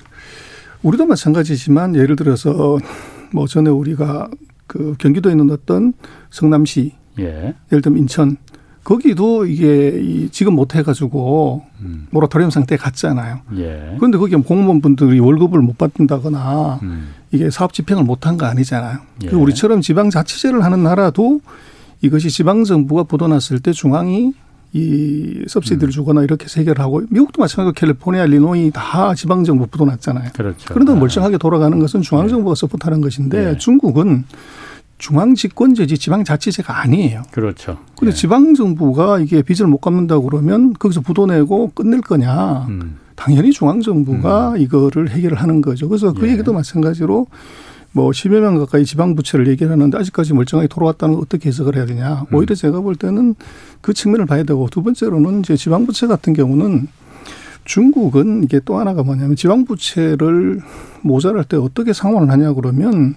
[0.83, 2.79] 우리도 마찬가지지만 예를 들어서
[3.33, 4.31] 뭐 전에 우리가
[4.67, 5.93] 그 경기도에 있는 어떤
[6.31, 7.55] 성남시 예.
[7.73, 8.37] 예를 들면 인천
[8.85, 12.07] 거기도 이게 지금 못 해가지고 음.
[12.11, 13.41] 모라토리엄 상태에 갔잖아요.
[13.57, 13.95] 예.
[13.99, 17.09] 그런데 거기 공무원분들이 월급을 못 받는다거나 음.
[17.31, 18.99] 이게 사업 집행을 못한 거 아니잖아요.
[19.25, 19.29] 예.
[19.29, 21.41] 우리처럼 지방자치제를 하는 나라도
[22.01, 24.33] 이것이 지방정부가 부도났을 때 중앙이
[24.73, 25.91] 이 서브시디를 음.
[25.91, 30.31] 주거나 이렇게 해결 하고 미국도 마찬가지로 캘리포니아, 리노이 다 지방정부 부도났잖아요.
[30.35, 30.67] 그렇죠.
[30.73, 30.95] 그런데 아.
[30.95, 32.55] 멀쩡하게 돌아가는 것은 중앙정부가 예.
[32.55, 33.59] 서포트하는 것인데 예.
[33.59, 34.25] 중국은
[34.99, 37.23] 중앙 집권제지 지방자치제가 아니에요.
[37.31, 37.79] 그렇죠.
[37.97, 38.15] 근데 예.
[38.15, 42.67] 지방 정부가 이게 빚을 못 갚는다 그러면 거기서 부도 내고 끝낼 거냐.
[42.69, 42.99] 음.
[43.15, 44.59] 당연히 중앙 정부가 음.
[44.59, 45.89] 이거를 해결을 하는 거죠.
[45.89, 46.33] 그래서 그 예.
[46.33, 47.27] 얘기도 마찬가지로
[47.93, 52.27] 뭐 10여 명 가까이 지방 부채를 얘기하는데 아직까지 멀쩡하게 돌아왔다는 걸 어떻게 해석을 해야 되냐.
[52.31, 52.35] 음.
[52.37, 53.35] 오히려 제가 볼 때는
[53.81, 56.89] 그 측면을 봐야 되고 두 번째로는 이제 지방 부채 같은 경우는
[57.65, 60.61] 중국은 이게 또 하나가 뭐냐면 지방 부채를
[61.03, 63.15] 모자랄 때 어떻게 상환을 하냐 그러면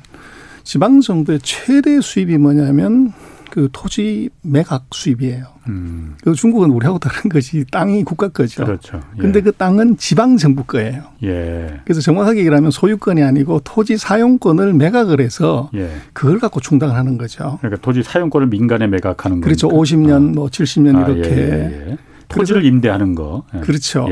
[0.64, 3.14] 지방 정부의 최대 수입이 뭐냐면
[3.52, 5.44] 그 토지 매각 수입이에요.
[5.68, 6.16] 음.
[6.24, 8.64] 그 중국은 우리하고 다른 것이 땅이 국가 거죠.
[8.64, 9.02] 그렇죠.
[9.18, 9.22] 예.
[9.22, 11.04] 근데 그 땅은 지방 정부 거예요.
[11.24, 11.82] 예.
[11.84, 15.90] 그래서 정확하게 얘기하면 소유권이 아니고 토지 사용권을 매각을 해서 예.
[16.14, 17.58] 그걸 갖고 충당을 하는 거죠.
[17.60, 19.46] 그러니까 토지 사용권을 민간에 매각하는 거죠.
[19.46, 19.68] 그렇죠.
[19.68, 19.84] 거니까.
[19.84, 20.20] 50년 어.
[20.34, 21.98] 뭐 70년 아, 이렇게 예, 예,
[22.30, 23.44] 토지를 임대하는 거.
[23.62, 24.08] 그렇죠.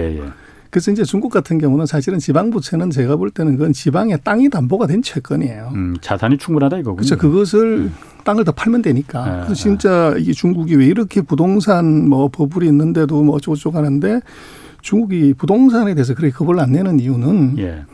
[0.70, 4.86] 그래서 이제 중국 같은 경우는 사실은 지방 부채는 제가 볼 때는 그건 지방의 땅이 담보가
[4.88, 5.72] 된 채권이에요.
[5.74, 6.98] 음, 자산이 충분하다 이거군요.
[6.98, 7.18] 그렇죠.
[7.18, 7.94] 그것을 음.
[8.24, 9.24] 땅을 더 팔면 되니까.
[9.24, 14.22] 아, 그래서 진짜 이 중국이 왜 이렇게 부동산 뭐 버블이 있는데도 뭐 어쩌고저쩌고 하는데
[14.82, 17.86] 중국이 부동산에 대해서 그렇게 겁을 안 내는 이유는 예.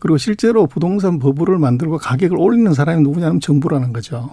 [0.00, 4.30] 그리고 실제로 부동산 버블을 만들고 가격을 올리는 사람이 누구냐면 정부라는 거죠.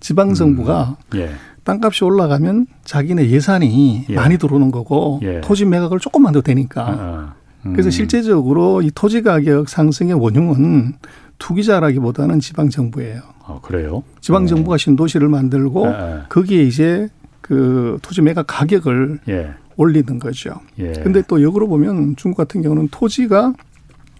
[0.00, 1.30] 지방 정부가 음, 예.
[1.66, 4.14] 땅값이 올라가면 자기네 예산이 예.
[4.14, 5.40] 많이 들어오는 거고 예.
[5.40, 6.82] 토지 매각을 조금만 더 되니까.
[6.82, 7.34] 아, 아.
[7.66, 7.72] 음.
[7.72, 10.94] 그래서 실제적으로 이 토지 가격 상승의 원흉은
[11.38, 13.20] 투기자라기보다는 지방 정부예요.
[13.44, 14.04] 아, 그래요?
[14.20, 14.78] 지방 정부가 어.
[14.78, 16.24] 신도시를 만들고 아, 아.
[16.28, 17.08] 거기에 이제
[17.40, 19.50] 그 토지 매각 가격을 예.
[19.76, 20.60] 올리는 거죠.
[20.78, 20.92] 예.
[20.92, 23.52] 근데 또 역으로 보면 중국 같은 경우는 토지가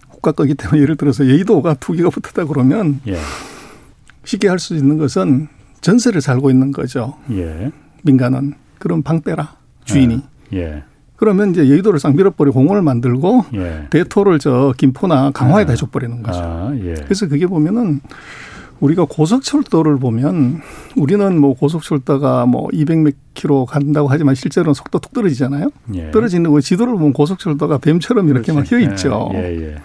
[0.09, 3.17] 국가 거기 때문에 예를 들어서 여의도가 투기가 붙었다 그러면 예.
[4.25, 5.47] 쉽게 할 수 있는 것은
[5.81, 7.15] 전세를 살고 있는 거죠.
[7.31, 7.71] 예.
[8.03, 8.53] 민간은.
[8.79, 9.55] 그럼 방 빼라.
[9.85, 10.21] 주인이.
[10.53, 10.57] 예.
[10.57, 10.83] 예.
[11.15, 13.87] 그러면 이제 여의도를 싹 밀어버리고 공원을 만들고 예.
[13.89, 15.73] 대토를 저 김포나 강화에다 아.
[15.73, 16.39] 해줘버리는 거죠.
[16.41, 16.93] 아, 예.
[16.93, 18.01] 그래서 그게 보면은
[18.79, 20.61] 우리가 고속철도를 보면
[20.95, 25.71] 우리는 뭐 고속철도가 뭐 200몇 킬로 간다고 하지만 실제로는 속도 툭 떨어지잖아요.
[25.95, 26.11] 예.
[26.11, 28.73] 떨어지는 거 지도를 보면 고속철도가 뱀처럼 이렇게 그렇지.
[28.73, 29.31] 막 휘어 있죠.
[29.33, 29.39] 예,
[29.71, 29.75] 예.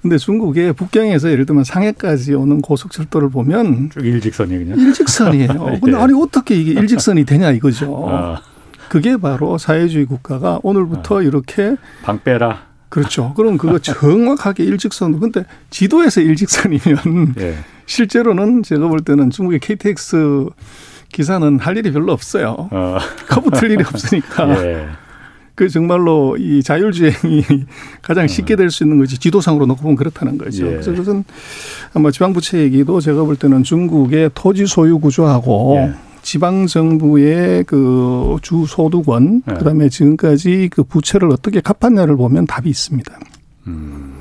[0.00, 5.52] 근데 중국의 북경에서 예를 들면 상해까지 오는 고속철도를 보면 쭉 일직선이 그냥 일직선이에요.
[5.52, 5.80] 네.
[5.82, 8.06] 근데 아니 어떻게 이게 일직선이 되냐 이거죠.
[8.08, 8.40] 아.
[8.88, 11.22] 그게 바로 사회주의 국가가 오늘부터 아.
[11.22, 12.68] 이렇게 방 빼라.
[12.88, 13.34] 그렇죠.
[13.34, 15.18] 그럼 그거 정확하게 일직선.
[15.18, 17.56] 근데 지도에서 일직선이면 예.
[17.86, 20.46] 실제로는 제가 볼 때는 중국의 KTX
[21.12, 22.68] 기사는 할 일이 별로 없어요.
[22.70, 22.98] 어.
[23.28, 24.64] 커브 틀 일이 없으니까.
[24.64, 24.88] 예.
[25.58, 27.42] 그 정말로 이 자율주행이
[28.00, 30.66] 가장 쉽게 될 수 있는 거지 지도상으로 놓고 보면 그렇다는 거죠.
[30.66, 30.70] 예.
[30.70, 31.24] 그래서 그것은
[31.94, 35.94] 아마 지방부채 얘기도 제가 볼 때는 중국의 토지 소유 구조하고 예.
[36.22, 39.54] 지방 정부의 그 주 소득원 네.
[39.54, 43.18] 그다음에 지금까지 그 부채를 어떻게 갚았냐를 보면 답이 있습니다.
[43.66, 44.14] 음.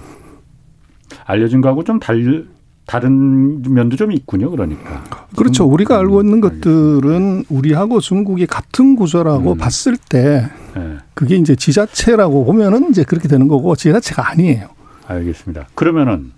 [1.26, 2.46] 알려진 거하고 좀 달,
[2.88, 4.50] 다른 면도 좀 있군요.
[4.50, 5.04] 그러니까.
[5.36, 5.66] 그렇죠.
[5.66, 9.58] 우리가 알고 있는 것들은 우리하고 중국이 같은 구조라고 음.
[9.58, 10.98] 봤을 때 네.
[11.14, 14.70] 그게 이제 지자체라고 보면은 이제 그렇게 되는 거고 지자체가 아니에요.
[15.06, 15.68] 알겠습니다.
[15.76, 16.32] 그러면은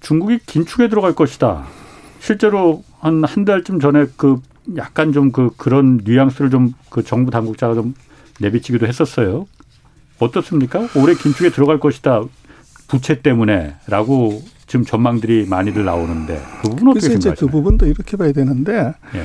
[0.00, 1.64] 중국이 긴축에 들어갈 것이다.
[2.20, 4.40] 실제로 한 한 달쯤 전에 그
[4.76, 7.94] 약간 좀 그 그런 뉘앙스를 좀 그 정부 당국자가 좀
[8.40, 9.46] 내비치기도 했었어요.
[10.18, 10.88] 어떻습니까?
[10.96, 12.22] 올해 긴축에 들어갈 것이다.
[12.88, 17.34] 부채 때문에라고 지금 전망들이 많이들 나오는데 그 부분 어떻게 생각하세요?
[17.36, 19.22] 그 부분도 이렇게 봐야 되는데 예.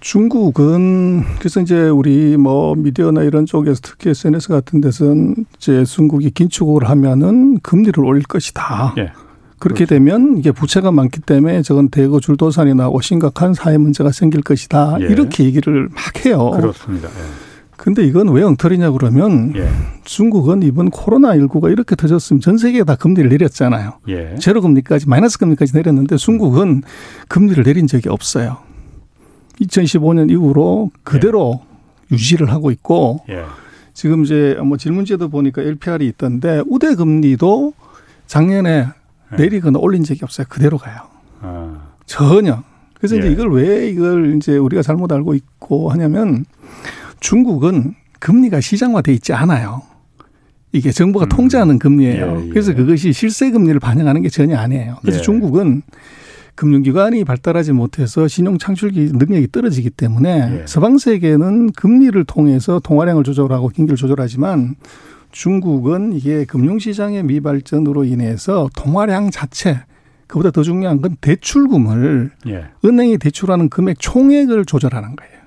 [0.00, 6.90] 중국은 그래서 이제 우리 뭐 미디어나 이런 쪽에서 특히 SNS 같은 데서는 이제 중국이 긴축을
[6.90, 8.96] 하면은 금리를 올릴 것이다.
[8.98, 9.12] 예.
[9.58, 9.94] 그렇게 그렇죠.
[9.94, 14.98] 되면 이게 부채가 많기 때문에 저건 대거 줄도산이 나고 심각한 사회 문제가 생길 것이다.
[15.00, 15.06] 예.
[15.06, 16.50] 이렇게 얘기를 막 해요.
[16.50, 17.08] 그렇습니다.
[17.08, 17.49] 예.
[17.82, 19.66] 근데 이건 왜 엉터리냐 그러면 예.
[20.04, 23.94] 중국은 이번 코로나19가 이렇게 터졌으면 전 세계가 다 금리를 내렸잖아요.
[24.08, 24.34] 예.
[24.38, 26.82] 제로 금리까지 마이너스 금리까지 내렸는데 중국은
[27.28, 28.58] 금리를 내린 적이 없어요.
[29.62, 31.62] 2015년 이후로 그대로
[32.10, 32.14] 예.
[32.16, 33.44] 유지를 하고 있고 예.
[33.94, 37.72] 지금 이제 뭐 질문지에도 보니까 LPR이 있던데 우대 금리도
[38.26, 38.88] 작년에
[39.32, 39.36] 예.
[39.36, 40.46] 내리거나 올린 적이 없어요.
[40.50, 40.98] 그대로 가요.
[41.40, 41.80] 아.
[42.04, 42.62] 전혀.
[42.92, 43.32] 그래서 이제 예.
[43.32, 46.44] 이걸 왜 이걸 이제 우리가 잘못 알고 있고 하냐면
[47.20, 49.82] 중국은 금리가 시장화돼 있지 않아요.
[50.72, 51.28] 이게 정부가 음.
[51.28, 52.40] 통제하는 금리예요.
[52.40, 52.48] 예, 예.
[52.50, 54.98] 그래서 그것이 실세 금리를 반영하는 게 전혀 아니에요.
[55.00, 55.22] 그래서 예.
[55.22, 55.82] 중국은
[56.54, 60.64] 금융기관이 발달하지 못해서 신용 창출 능력이 떨어지기 때문에 예.
[60.66, 64.76] 서방 세계는 금리를 통해서 통화량을 조절하고 경기를 조절하지만
[65.32, 69.80] 중국은 이게 금융시장의 미발전으로 인해서 통화량 자체
[70.26, 72.64] 그보다 더 중요한 건 대출금을 예.
[72.84, 75.39] 은행이 대출하는 금액 총액을 조절하는 거예요.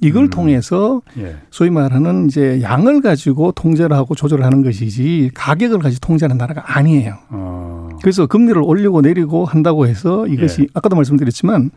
[0.00, 0.30] 이걸 음.
[0.30, 1.36] 통해서 예.
[1.50, 7.16] 소위 말하는 이제 양을 가지고 통제를 하고 조절을 하는 것이지 가격을 가지고 통제하는 나라가 아니에요.
[7.30, 7.88] 어.
[8.00, 10.66] 그래서 금리를 올리고 내리고 한다고 해서 이것이 예.
[10.74, 11.70] 아까도 말씀드렸지만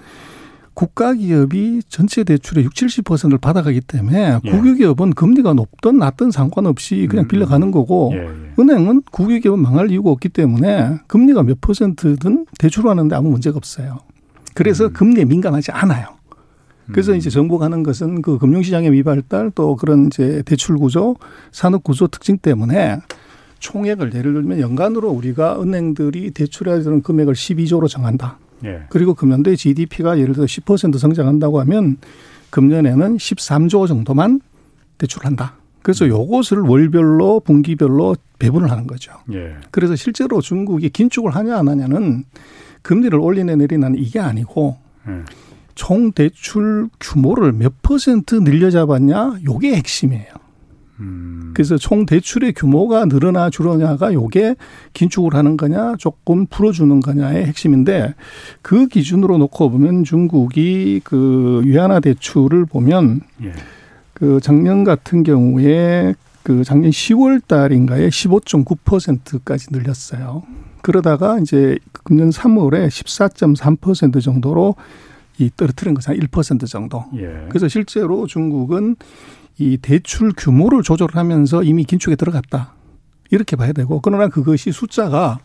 [0.74, 4.50] 국가 기업이 전체 대출의 60, 70%를 받아가기 때문에 예.
[4.50, 7.28] 국유기업은 금리가 높든 낮든 상관없이 그냥 음.
[7.28, 8.30] 빌려가는 거고 예, 예.
[8.60, 14.00] 은행은 국유기업은 망할 이유가 없기 때문에 금리가 몇 퍼센트든 대출하는데 아무 문제가 없어요.
[14.54, 14.94] 그래서 음.
[14.94, 16.21] 금리에 민감하지 않아요.
[16.92, 17.18] 그래서 음.
[17.18, 21.16] 이제 정부가 하는 것은 그 금융시장의 미발달 또 그런 이제 대출 구조,
[21.52, 23.00] 산업 구조 특징 때문에
[23.60, 28.40] 총액을 예를 들면 연간으로 우리가 은행들이 대출해야 되는 금액을 12조로 정한다.
[28.66, 28.84] 예.
[28.90, 31.98] 그리고 금년도에 GDP가 예를 들어 10% 성장한다고 하면
[32.50, 34.42] 금년에는 13조 정도만
[34.98, 35.56] 대출한다.
[35.82, 36.10] 그래서 음.
[36.10, 39.14] 요것을 월별로 분기별로 배분을 하는 거죠.
[39.34, 39.56] 예.
[39.72, 42.24] 그래서 실제로 중국이 긴축을 하냐 안 하냐는
[42.82, 44.78] 금리를 올리네 내리는 이게 아니고
[45.08, 45.24] 예.
[45.82, 50.28] 총 대출 규모를 몇 퍼센트 늘려잡았냐 요게 핵심이에요.
[51.00, 51.52] 음.
[51.56, 54.58] 그래서 총 대출의 규모가 늘어나 줄어냐가 요게
[54.94, 58.14] 긴축을 하는 거냐 조금 풀어주는 거냐의 핵심인데
[58.62, 63.52] 그 기준으로 놓고 보면 중국이 그 위안화 대출을 보면 예.
[64.14, 66.14] 그 작년 같은 경우에
[66.44, 70.44] 그 작년 10월 달인가에 15.9%까지 늘렸어요.
[70.84, 74.76] 그러다가 이제 금년 3월에 14.3% 정도로
[75.46, 77.06] 이 떨어뜨린 것은 한1% 정도.
[77.16, 77.46] 예.
[77.50, 78.96] 그래서 실제로 중국은
[79.58, 82.74] 이 대출 규모를 조절하면서 이미 긴축에 들어갔다.
[83.30, 85.40] 이렇게 봐야 되고 그러나 그것이 숫자가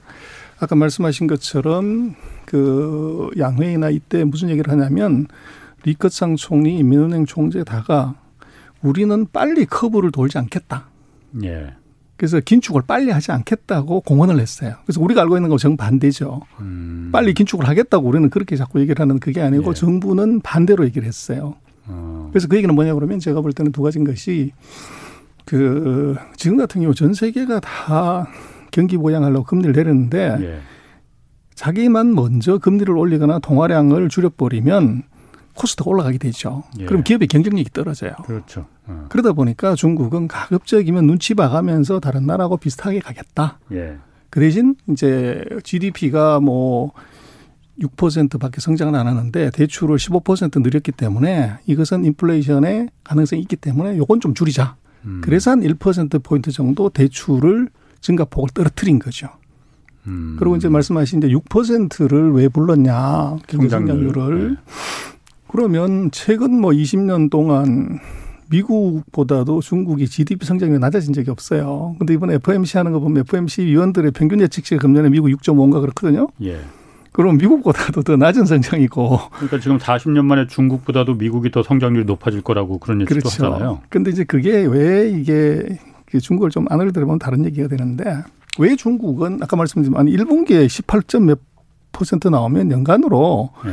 [0.59, 5.27] 아까 말씀하신 것처럼 그 양회이나 이때 무슨 얘기를 하냐면
[5.85, 8.15] 리커창 총리, 민은행 총재 다가
[8.83, 10.89] 우리는 빨리 커브를 돌지 않겠다.
[11.45, 11.75] 예.
[12.17, 14.75] 그래서 긴축을 빨리 하지 않겠다고 공언을 했어요.
[14.85, 16.41] 그래서 우리가 알고 있는 거 정반대죠.
[16.61, 17.11] 음.
[17.13, 19.75] 빨리 긴축을 하겠다고 우리는 그렇게 자꾸 얘기를 하는 그게 아니고 예.
[19.75, 21.57] 정부는 반대로 얘기를 했어요.
[21.87, 22.29] 어.
[22.33, 24.53] 그래서 그 얘기는 뭐냐 그러면 제가 볼 때는 두 가지인 것이
[25.45, 28.29] 그 지금 같은 경우 전 세계가 다
[28.71, 30.61] 경기 보양하려고 금리를 내렸는데 예.
[31.55, 35.03] 자기만 먼저 금리를 올리거나 통화량을 줄여버리면
[35.57, 36.63] 코스트가 올라가게 되죠.
[36.79, 36.85] 예.
[36.85, 38.13] 그럼 기업의 경쟁력이 떨어져요.
[38.25, 38.67] 그렇죠.
[38.87, 39.07] 어.
[39.09, 43.59] 그러다 보니까 중국은 가급적이면 눈치 봐가면서 다른 나라하고 비슷하게 가겠다.
[43.73, 43.97] 예.
[44.31, 46.93] 그 대신 이제 GDP가 뭐
[47.81, 54.35] 6%밖에 성장을 안 하는데 대출을 15% 늘렸기 때문에 이것은 인플레이션의 가능성이 있기 때문에 요건 좀
[54.35, 54.77] 줄이자.
[55.05, 55.21] 음.
[55.23, 57.69] 그래서 한 1%포인트 정도 대출을
[58.01, 59.29] 증가폭을 떨어뜨린 거죠.
[60.07, 60.37] 음.
[60.39, 63.37] 그리고 이제 말씀하신 이제 6%를 왜 불렀냐.
[63.47, 64.57] 경제성장률을.
[65.47, 65.53] 네.
[65.53, 67.99] 그러면 최근 뭐 20년 동안
[68.49, 71.97] 미국보다도 중국이 GDP 성장률이 낮아진 적이 없어요.
[71.99, 76.29] 근데 이번에 FMC 하는 거 보면 FMC 위원들의 평균 예측치가 금년에 미국 6.5인가 그렇거든요.
[76.43, 76.61] 예.
[77.13, 79.19] 그럼 미국보다도 더 낮은 성장이고.
[79.33, 83.47] 그러니까 지금 40년 만에 중국보다도 미국이 더 성장률이 높아질 거라고 그런 얘기도 그렇죠.
[83.47, 83.81] 하잖아요.
[83.89, 85.79] 근데 이제 그게 왜 이게
[86.21, 88.23] 중국을 좀 안을 들어보면 다른 얘기가 되는데
[88.59, 91.41] 왜 중국은 아까 말씀드린 1분기에 18점 몇
[91.93, 93.73] 퍼센트 나오면 연간으로 네.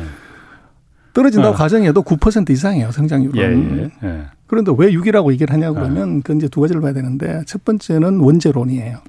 [1.14, 1.58] 떨어진다고 어.
[1.58, 3.78] 가정해도 9% 이상이에요 성장률은.
[3.78, 4.24] 예, 예, 예.
[4.48, 6.22] 그런데 왜 6이라고 얘기를 하냐 그러면 아.
[6.24, 9.00] 그 이제 두 가지를 봐야 되는데 첫 번째는 원재론이에요.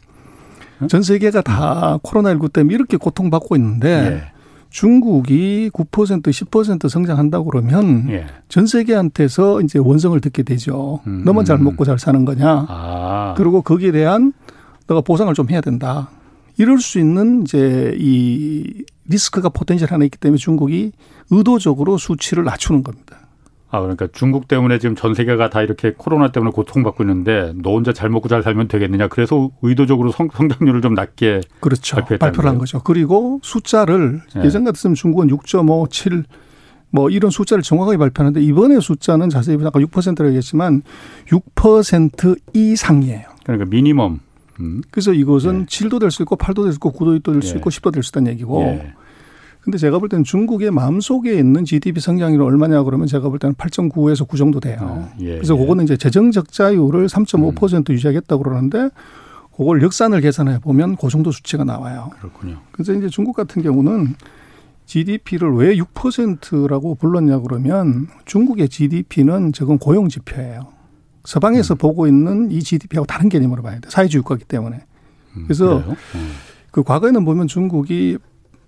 [0.88, 4.34] 전 세계가 다 코로나19 때문에 이렇게 고통받고 있는데 예.
[4.70, 8.26] 중국이 9% 10% 성장한다고 그러면 예.
[8.48, 11.00] 전 세계한테서 이제 원성을 듣게 되죠.
[11.06, 11.22] 음.
[11.24, 12.66] 너만 잘 먹고 잘 사는 거냐.
[12.68, 13.34] 아.
[13.36, 14.32] 그리고 거기에 대한
[14.88, 16.10] 너가 보상을 좀 해야 된다.
[16.56, 20.92] 이럴 수 있는 이제 이 리스크가 potential 하나 있기 때문에 중국이
[21.30, 23.18] 의도적으로 수치를 낮추는 겁니다.
[23.70, 27.92] 아 그러니까 중국 때문에 지금 전 세계가 다 이렇게 코로나 때문에 고통받고 있는데 너 혼자
[27.92, 32.80] 잘 먹고 잘 살면 되겠느냐 그래서 의도적으로 성, 성장률을 좀 낮게 그렇죠 발표를 한 거죠
[32.84, 34.44] 그리고 숫자를 네.
[34.44, 36.22] 예전 같았으면 중국은 6.5, 7,
[36.90, 40.82] 뭐 이런 숫자를 정확하게 발표하는데 이번에 숫자는 자세히 아까 6%라고 얘기했지만
[41.26, 43.24] 6% 이상이에요.
[43.42, 44.20] 그러니까 미니멈.
[44.60, 44.82] 음.
[44.90, 45.64] 그래서 이것은 예.
[45.66, 47.76] 7도 될 수 있고 8도 될 수 있고 9도 될 수 있고 예.
[47.76, 48.92] 10도 될 수 있다는 얘기고 예.
[49.60, 54.28] 근데 제가 볼 때는 중국의 마음속에 있는 GDP 성장률이 얼마냐 그러면 제가 볼 때는 8.9에서
[54.28, 54.76] 9 정도 돼요.
[54.80, 55.58] 아, 예, 그래서 예.
[55.58, 57.94] 그거는 이제 재정 적자율을 3.5% 음.
[57.94, 58.90] 유지하겠다고 그러는데
[59.56, 62.10] 그걸 역산을 계산해 보면 그 정도 수치가 나와요.
[62.18, 62.58] 그렇군요.
[62.72, 64.16] 그래서 이제 중국 같은 경우는
[64.86, 70.73] GDP를 왜 6%라고 불렀냐 그러면 중국의 GDP는 저건 고용 지표예요.
[71.24, 71.78] 서방에서 음.
[71.78, 73.88] 보고 있는 이 GDP하고 다른 개념으로 봐야 돼.
[73.90, 74.80] 사회주의 국가이기 때문에.
[75.37, 75.78] 음, 그래서
[76.14, 76.32] 음,
[76.70, 78.18] 그 과거에는 보면 중국이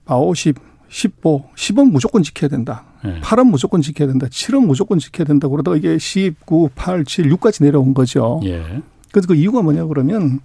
[0.09, 0.57] 50,
[0.89, 2.85] 15, 10은 무조건 지켜야 된다.
[3.05, 3.21] 네.
[3.21, 4.27] 8은 무조건 지켜야 된다.
[4.27, 5.49] 7은 무조건 지켜야 된다.
[5.49, 8.41] 그러다가 이게 10, 9, 8, 7, 6까지 내려온 거죠.
[8.45, 8.83] 예.
[9.13, 10.41] 그래서 그 이유가 뭐냐 그러면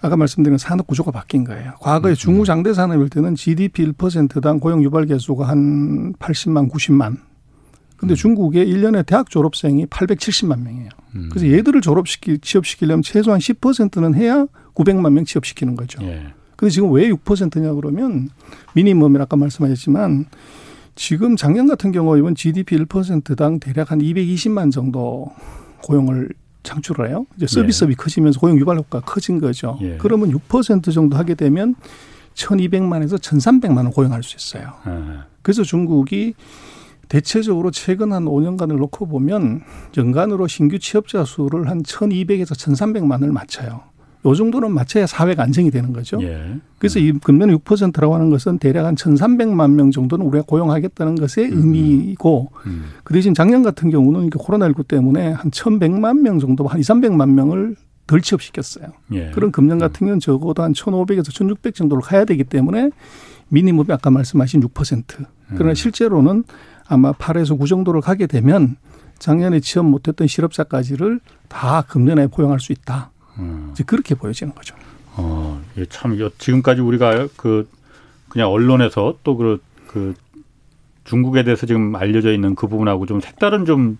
[0.00, 1.72] 아까 말씀드린 산업 구조가 바뀐 거예요.
[1.80, 2.14] 과거에 음.
[2.14, 7.18] 중후장대 산업일 때는 GDP 1%당 고용 유발 개수가 한 80만, 90만.
[8.02, 8.16] 근데 음.
[8.16, 10.88] 중국의 1년에 대학 졸업생이 870만 명이에요.
[11.14, 11.28] 음.
[11.30, 16.02] 그래서 얘들을 졸업시키, 취업시키려면 최소한 10%는 해야 900만 명 취업시키는 거죠.
[16.02, 16.26] 예.
[16.56, 18.28] 근데 지금 왜 6%냐 그러면
[18.74, 20.26] 미니멈이 아까 말씀하셨지만
[20.96, 25.30] 지금 작년 같은 경우 이번 GDP 1%당 대략 한 220만 정도
[25.84, 26.30] 고용을
[26.64, 27.24] 창출을 해요.
[27.36, 27.94] 이제 서비스업이 예.
[27.94, 29.78] 커지면서 고용 유발 효과가 커진 거죠.
[29.80, 29.96] 예.
[29.98, 31.76] 그러면 6% 정도 하게 되면
[32.34, 34.72] 1,200만에서 1,300만 원 고용할 수 있어요.
[34.88, 35.18] 예.
[35.42, 36.34] 그래서 중국이
[37.12, 39.60] 대체적으로 최근 한 5년간을 놓고 보면
[39.98, 43.82] 연간으로 신규 취업자 수를 한 1,200에서 1,300만을 맞춰요.
[44.24, 46.18] 요 정도는 맞춰야 사회가 안정이 되는 거죠.
[46.22, 46.56] 예.
[46.78, 51.58] 그래서 이 금년 6%라고 하는 것은 대략 한 1,300만 명 정도는 우리가 고용하겠다는 것의 음.
[51.58, 52.84] 의미이고 음.
[53.04, 57.76] 그 대신 작년 같은 경우는 코로나19 때문에 한 1,100만 명 정도 한 2, 300만 명을
[58.06, 58.86] 덜 취업시켰어요.
[59.12, 59.32] 예.
[59.32, 62.88] 그런 금년 같은 경우는 적어도 한 1,500에서 1,600 정도를 가야 되기 때문에
[63.48, 65.26] 미니멈이 아까 말씀하신 6%.
[65.48, 65.74] 그러나 음.
[65.74, 66.44] 실제로는
[66.92, 68.76] 아마 8에서 9 정도를 가게 되면
[69.18, 73.10] 작년에 취업 못했던 실업자까지를 다 금년에 고용할 수 있다.
[73.38, 73.70] 음.
[73.72, 74.74] 이제 그렇게 보여지는 거죠.
[75.16, 77.68] 어, 예, 참 지금까지 우리가 그
[78.28, 80.14] 그냥 언론에서 또그 그
[81.04, 83.98] 중국에 대해서 지금 알려져 있는 그 부분하고 좀 색다른 좀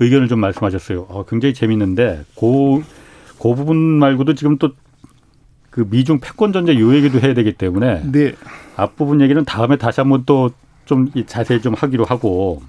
[0.00, 1.06] 의견을 좀 말씀하셨어요.
[1.08, 2.82] 어, 굉장히 재밌는데 그,
[3.40, 4.70] 그 부분 말고도 지금 또
[5.72, 8.34] 그 미중 패권 전쟁 요 얘기도 해야 되기 때문에 네.
[8.76, 10.50] 앞부분 얘기는 다음에 다시 한번 또
[10.84, 12.62] 좀 자세히 좀 하기로 하고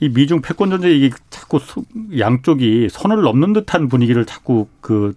[0.00, 1.60] 이 미중 패권 전쟁 이게 자꾸
[2.18, 5.14] 양쪽이 선을 넘는 듯한 분위기를 자꾸 그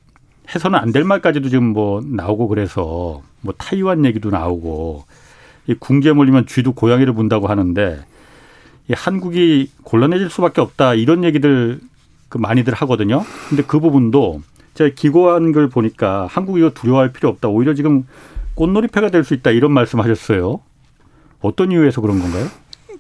[0.54, 5.06] 해서는 안 될 말까지도 지금 뭐 나오고 그래서 뭐 타이완 얘기도 나오고
[5.68, 8.06] 이 궁지에 몰리면 쥐도 고양이를 본다고 하는데
[8.90, 11.82] 이 한국이 곤란해질 수밖에 없다 이런 얘기들
[12.30, 13.24] 그 많이들 하거든요.
[13.50, 14.42] 근데 그 부분도
[14.76, 17.50] 제가 기고한 걸 보니까 한국이 이거 두려워할 필요 없다.
[17.50, 18.06] 오히려 지금
[18.56, 20.62] 꽃놀이패가 될 수 있다 이런 말씀하셨어요.
[21.42, 22.48] 어떤 이유에서 그런 건가요?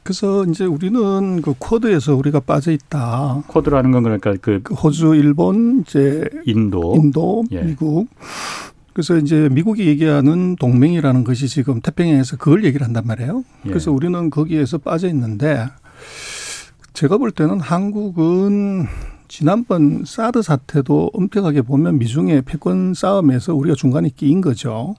[0.03, 3.43] 그래서 이제 우리는 그 쿼드에서 우리가 빠져 있다.
[3.47, 7.61] 쿼드라는 건 그러니까 그, 그 호주, 일본, 이제 인도, 인도, 예.
[7.61, 8.07] 미국.
[8.93, 13.43] 그래서 이제 미국이 얘기하는 동맹이라는 것이 지금 태평양에서 그걸 얘기를 한단 말이에요.
[13.65, 13.69] 예.
[13.69, 15.67] 그래서 우리는 거기에서 빠져 있는데
[16.93, 18.85] 제가 볼 때는 한국은
[19.27, 24.95] 지난번 사드 사태도 엄격하게 보면 미중의 패권 싸움에서 우리가 중간에 끼인 거죠.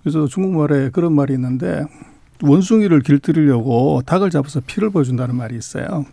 [0.00, 1.84] 그래서 중국말에 그런 말이 있는데
[2.42, 6.06] 원숭이를 길들이려고 닭을 잡아서 피를 보여준다는 말이 있어요.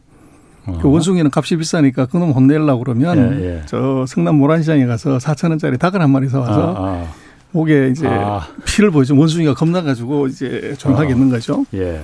[0.66, 0.80] 어.
[0.82, 3.62] 그 원숭이는 값이 비싸니까 그놈 혼내려고 그러면 예, 예.
[3.66, 7.08] 저 성남 모란시장에 가서 4천 원짜리 닭을 한 마리 사와서 아, 아.
[7.52, 8.48] 목에 이제 아.
[8.66, 11.66] 피를 보여준 원숭이가 겁나가지고 이제 조용하게 있는 거죠.
[11.74, 12.02] 예.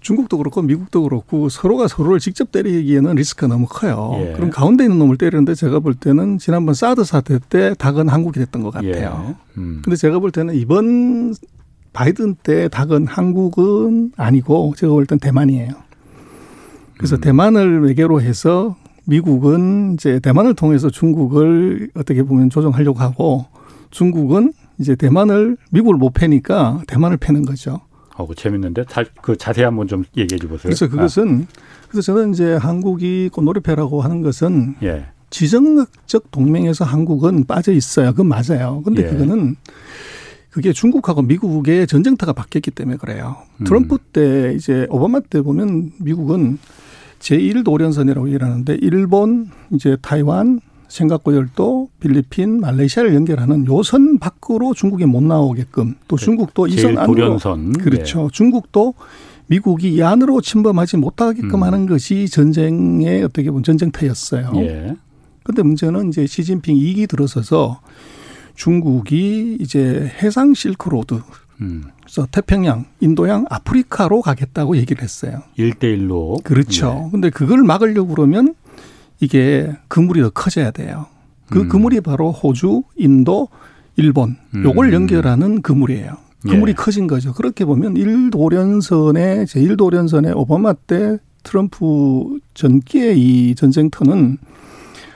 [0.00, 4.12] 중국도 그렇고 미국도 그렇고 서로가 서로를 직접 때리기에는 리스크가 너무 커요.
[4.20, 4.32] 예.
[4.34, 8.62] 그럼 가운데 있는 놈을 때리는데 제가 볼 때는 지난번 사드 사태 때 닭은 한국이 됐던
[8.62, 9.26] 것 같아요.
[9.28, 9.34] 예.
[9.58, 9.82] 음.
[9.84, 11.34] 근데 제가 볼 때는 이번
[11.96, 15.70] 바이든 때 닭은 한국은 아니고 제가 볼 땐 대만이에요.
[16.98, 17.20] 그래서 음.
[17.22, 18.76] 대만을 매개로 해서
[19.06, 23.46] 미국은 이제 대만을 통해서 중국을 어떻게 보면 조정하려고 하고
[23.90, 27.80] 중국은 이제 대만을 미국을 못 패니까 대만을 패는 거죠.
[28.14, 30.64] 어, 그 재밌는데 자, 그 자세히 한번 좀 얘기해 줘 보세요.
[30.64, 31.60] 그래서 그것은 아.
[31.88, 35.06] 그래서 저는 이제 한국이 꽃놀이패라고 하는 것은 예.
[35.30, 38.10] 지정학적 동맹에서 한국은 빠져 있어요.
[38.10, 38.82] 그건 맞아요.
[38.84, 39.06] 근데 예.
[39.08, 39.56] 그거는
[40.56, 43.36] 그게 중국하고 미국의 전쟁터가 바뀌었기 때문에 그래요.
[43.58, 43.64] 음.
[43.64, 46.56] 트럼프 때 이제 오바마 때 보면 미국은
[47.18, 55.22] 제1 도련선이라고 일하는데 일본, 이제 타이완, 싱가포르 열도, 필리핀, 말레이시아를 연결하는 요선 밖으로 중국이 못
[55.22, 57.74] 나오게끔 또그 중국도 이선 안으로 도련선.
[57.74, 58.22] 그렇죠.
[58.22, 58.28] 네.
[58.32, 58.94] 중국도
[59.48, 61.62] 미국이 이 안으로 침범하지 못하게끔 음.
[61.64, 64.52] 하는 것이 전쟁의 어떻게 보면 전쟁터였어요.
[64.56, 64.96] 예.
[65.42, 67.80] 근데 문제는 이제 시진핑 이기 들어서서
[68.56, 71.20] 중국이 이제 해상 실크로드
[71.60, 71.84] 음.
[72.02, 75.42] 그래서 태평양, 인도양, 아프리카로 가겠다고 얘기를 했어요.
[75.56, 76.94] 일대일로 그렇죠.
[77.04, 77.08] 네.
[77.10, 78.54] 근데 그걸 막으려고 그러면
[79.20, 81.06] 이게 그물이 더 커져야 돼요.
[81.50, 81.68] 그 음.
[81.68, 83.48] 그물이 바로 호주, 인도,
[83.96, 84.92] 일본 요걸 음.
[84.92, 86.16] 연결하는 그물이에요.
[86.42, 86.74] 그물이 예.
[86.74, 87.32] 커진 거죠.
[87.32, 94.38] 그렇게 보면 일도련선의 제1도련선의 오바마 때 트럼프 전기의 이 전쟁터는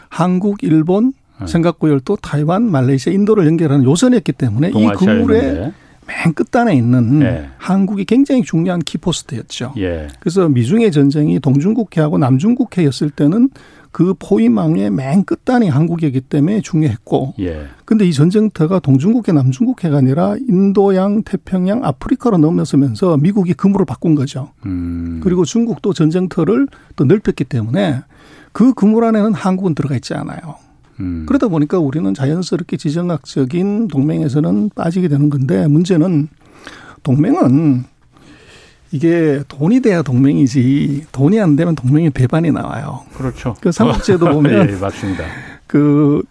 [0.09, 1.47] 한국, 일본, 네.
[1.47, 5.73] 싱가포르 열도, 타이완, 말레이시아, 인도를 연결하는 요선이었기 때문에 이 그물의
[6.07, 7.49] 맨 끝단에 있는 예.
[7.59, 9.75] 한국이 굉장히 중요한 키포스트였죠.
[9.79, 10.09] 예.
[10.19, 13.51] 그래서 미중의 전쟁이 동중국해하고 남중국해였을 때는
[13.93, 17.35] 그 포위망의 맨 끝단이 한국이기 때문에 중요했고.
[17.41, 17.67] 예.
[17.85, 24.51] 근데 이 전쟁터가 동중국해, 남중국해가 아니라 인도양, 태평양, 아프리카로 넘어서면서 미국이 그물을 바꾼 거죠.
[24.67, 25.21] 음.
[25.23, 28.03] 그리고 중국도 전쟁터를 또 넓혔기 때문에
[28.53, 30.57] 그 그물 안에는 한국은 들어가 있지 않아요.
[31.01, 31.25] 음.
[31.27, 36.29] 그러다 보니까 우리는 자연스럽게 지정학적인 동맹에서는 빠지게 되는 건데 문제는
[37.03, 37.85] 동맹은
[38.93, 43.01] 이게 돈이 돼야 동맹이지 돈이 안 되면 동맹이 배반이 나와요.
[43.15, 43.55] 그렇죠.
[43.61, 45.25] 그 삼국지에도 보면 예, 맞습니다.
[45.67, 46.23] 그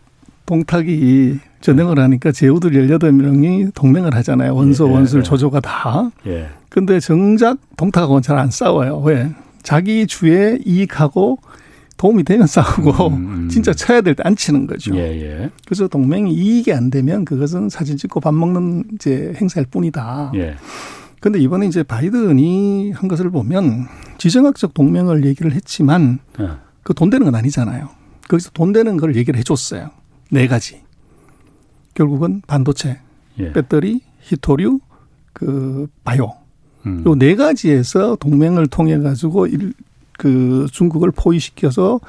[0.45, 4.55] 동탁이 전쟁을 하니까 제후들 열여덟 명이 동맹을 하잖아요.
[4.55, 5.23] 원소, 예, 원술, 예.
[5.23, 6.11] 조조가 다.
[6.27, 6.47] 예.
[6.69, 8.99] 근데 정작 동탁하고는 잘 안 싸워요.
[8.99, 9.31] 왜?
[9.63, 11.39] 자기 주에 이익하고
[11.99, 13.49] 도움이 되면 싸우고 음, 음.
[13.49, 14.95] 진짜 쳐야 될 때 안 치는 거죠.
[14.95, 15.49] 예, 예.
[15.65, 20.31] 그래서 동맹이 이익이 안 되면 그것은 사진 찍고 밥 먹는 이제 행사일 뿐이다.
[20.35, 20.55] 예.
[21.19, 23.85] 근데 이번에 이제 바이든이 한 것을 보면
[24.17, 26.49] 지정학적 동맹을 얘기를 했지만 예.
[26.83, 27.89] 그돈 되는 건 아니잖아요.
[28.29, 29.89] 거기서 돈 되는 걸 얘기를 해줬어요.
[30.31, 30.81] 네 가지.
[31.95, 32.99] 결국은 반도체,
[33.39, 33.51] 예.
[33.51, 34.79] 배터리, 히토류,
[35.33, 36.31] 그 바이오.
[36.85, 37.03] 음.
[37.05, 39.47] 요네 가지에서 동맹을 통해 가지고
[40.19, 42.01] 그 중국을 포위시켜서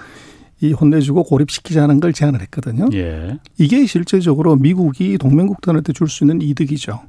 [0.61, 2.87] 이 혼내주고 고립시키자는 걸 제안을 했거든요.
[2.93, 3.39] 예.
[3.57, 7.01] 이게 실제적으로 미국이 동맹국들한테 줄 수 있는 이득이죠.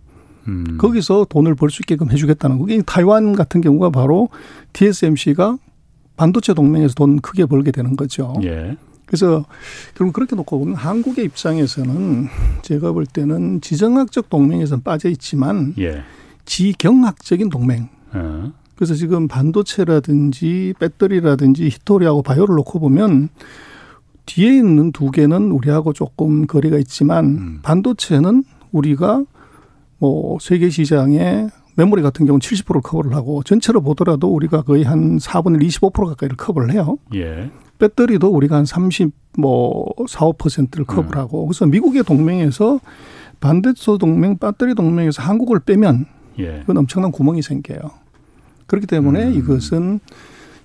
[0.48, 0.78] 음.
[0.80, 2.66] 거기서 돈을 벌 수 있게끔 해주겠다는 거.
[2.66, 4.30] 게 타이완 같은 경우가 바로
[4.74, 5.58] TSMC가
[6.16, 8.36] 반도체 동맹에서 돈 크게 벌게 되는 거죠.
[8.44, 8.78] 예.
[9.08, 9.44] 그래서
[9.96, 12.28] 결국 그렇게 놓고 보면 한국의 입장에서는
[12.62, 16.04] 제가 볼 때는 지정학적 동맹에서는 빠져 있지만 예.
[16.46, 17.90] 지경학적인 동맹.
[18.14, 18.52] 어.
[18.82, 23.30] 그래서 지금 반도체라든지 배터리라든지 히토리하고 바이오를 놓고 보면
[24.26, 27.60] 뒤에 있는 두 개는 우리하고 조금 거리가 있지만 음.
[27.62, 29.24] 반도체는 우리가
[30.00, 35.62] 뭐 세계 시장의 메모리 같은 경우는 70%를 커버를 하고 전체로 보더라도 우리가 거의 한 4분의
[35.62, 36.98] 25% 가까이를 커버를 해요.
[37.14, 37.52] 예.
[37.78, 41.22] 배터리도 우리가 한 30, 뭐 4, 5%를 커버를 음.
[41.22, 42.80] 하고 그래서 미국의 동맹에서
[43.40, 46.08] 반대소 동맹, 배터리 동맹에서 한국을 빼면
[46.40, 46.62] 예.
[46.62, 48.01] 그건 엄청난 구멍이 생겨요.
[48.72, 49.34] 그렇기 때문에 음.
[49.34, 50.00] 이것은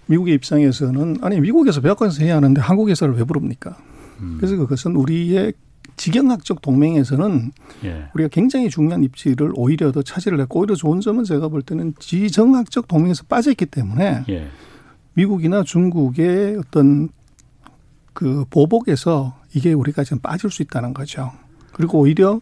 [0.07, 3.77] 미국의 입장에서는 아니 미국에서 백악관에서 해야 하는데 한국에서를 왜 부릅니까?
[4.21, 4.37] 음.
[4.39, 5.55] 그래서 그것은 우리의
[5.97, 7.51] 지경학적 동맹에서는
[7.85, 8.09] 예.
[8.15, 12.87] 우리가 굉장히 중요한 입지를 오히려 더 차지를 했고 오히려 좋은 점은 제가 볼 때는 지정학적
[12.87, 14.47] 동맹에서 빠져있기 때문에 예.
[15.15, 17.09] 미국이나 중국의 어떤
[18.13, 21.33] 그 보복에서 이게 우리가 지금 빠질 수 있다는 거죠.
[21.73, 22.41] 그리고 오히려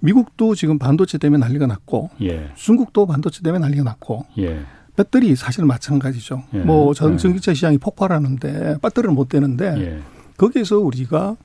[0.00, 2.50] 미국도 지금 반도체 때문에 난리가 났고 예.
[2.56, 4.64] 중국도 반도체 때문에 난리가 났고 예.
[4.98, 6.42] 배터리 사실 마찬가지죠.
[6.54, 6.58] 예.
[6.58, 7.16] 뭐 전, 예.
[7.16, 10.02] 전기차 시장이 폭발하는데 배터리를 못 되는데 예.
[10.36, 11.36] 거기에서 우리가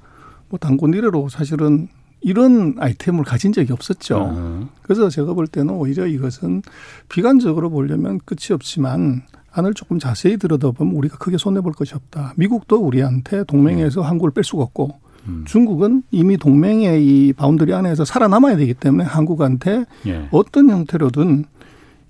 [0.49, 1.87] 뭐 단군 이래로 사실은
[2.21, 4.17] 이런 아이템을 가진 적이 없었죠.
[4.17, 6.63] 어 그래서 제가 볼 때는 오히려 이것은
[7.09, 12.33] 비관적으로 보려면 끝이 없지만 안을 조금 자세히 들여다보면 우리가 크게 손해볼 것이 없다.
[12.37, 14.05] 미국도 우리한테 동맹에서 음.
[14.07, 15.43] 한국을 뺄 수가 없고 음.
[15.45, 20.27] 중국은 이미 동맹의 이 boundary 안에서 살아남아야 되기 때문에 한국한테 예.
[20.31, 21.45] 어떤 형태로든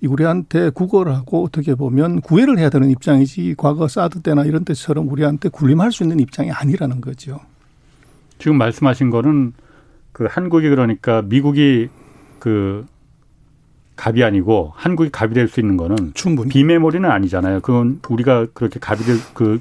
[0.06, 5.92] 우리한테 구걸하고 어떻게 보면 구애를 해야 되는 입장이지 과거 사드 때나 이런 때처럼 우리한테 군림할
[5.92, 7.40] 수 있는 입장이 아니라는 거죠.
[8.38, 9.52] 지금 말씀하신 거는
[10.12, 11.88] 그 한국이 그러니까 미국이
[12.38, 12.86] 그
[13.96, 17.60] 갑이 아니고 한국이 갑이 될 수 있는 거는 충분히 비메모리는 아니잖아요.
[17.60, 19.60] 그건 우리가 그렇게 갑이 될 그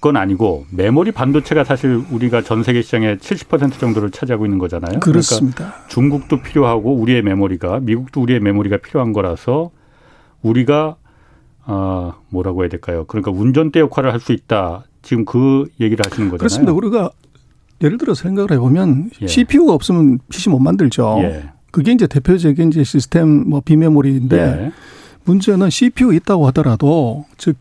[0.00, 5.00] 건 아니고 메모리 반도체가 사실 우리가 전 세계 시장의 70% 정도를 차지하고 있는 거잖아요.
[5.00, 5.56] 그렇습니다.
[5.56, 9.70] 그러니까 중국도 필요하고 우리의 메모리가 미국도 우리의 메모리가 필요한 거라서
[10.42, 10.96] 우리가
[11.64, 13.04] 어 뭐라고 해야 될까요?
[13.06, 14.84] 그러니까 운전대 역할을 할 수 있다.
[15.02, 16.38] 지금 그 얘기를 하시는 거잖아요.
[16.38, 16.72] 그렇습니다.
[16.72, 17.10] 우리가
[17.82, 19.26] 예를 들어 생각을 해보면 예.
[19.26, 21.18] CPU가 없으면 PC 못 만들죠.
[21.22, 21.50] 예.
[21.72, 24.72] 그게 이제 대표적인 이제 시스템 뭐 비메모리인데 예.
[25.24, 27.56] 문제는 CPU 있다고 하더라도 즉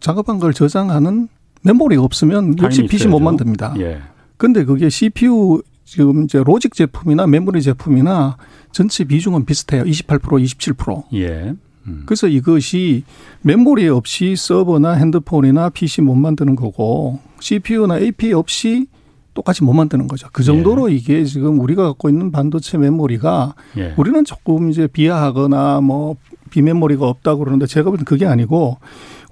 [0.00, 1.28] 작업한 걸 저장하는
[1.62, 3.74] 메모리가 없으면 역시 PC 못 만듭니다.
[3.78, 4.00] 예.
[4.36, 8.36] 근데 그게 CPU 지금 이제 로직 제품이나 메모리 제품이나
[8.72, 9.84] 전체 비중은 비슷해요.
[9.84, 11.04] 28% 27%.
[11.14, 11.54] 예.
[11.86, 12.02] 음.
[12.06, 13.04] 그래서 이것이
[13.42, 18.86] 메모리 없이 서버나 핸드폰이나 PC 못 만드는 거고 CPU나 AP 없이
[19.34, 20.28] 똑같이 못 만드는 거죠.
[20.32, 20.94] 그 정도로 예.
[20.94, 23.94] 이게 지금 우리가 갖고 있는 반도체 메모리가 예.
[23.96, 26.16] 우리는 조금 이제 비하하거나 뭐
[26.50, 28.78] 비메모리가 없다고 그러는데 제가 볼땐 그게 아니고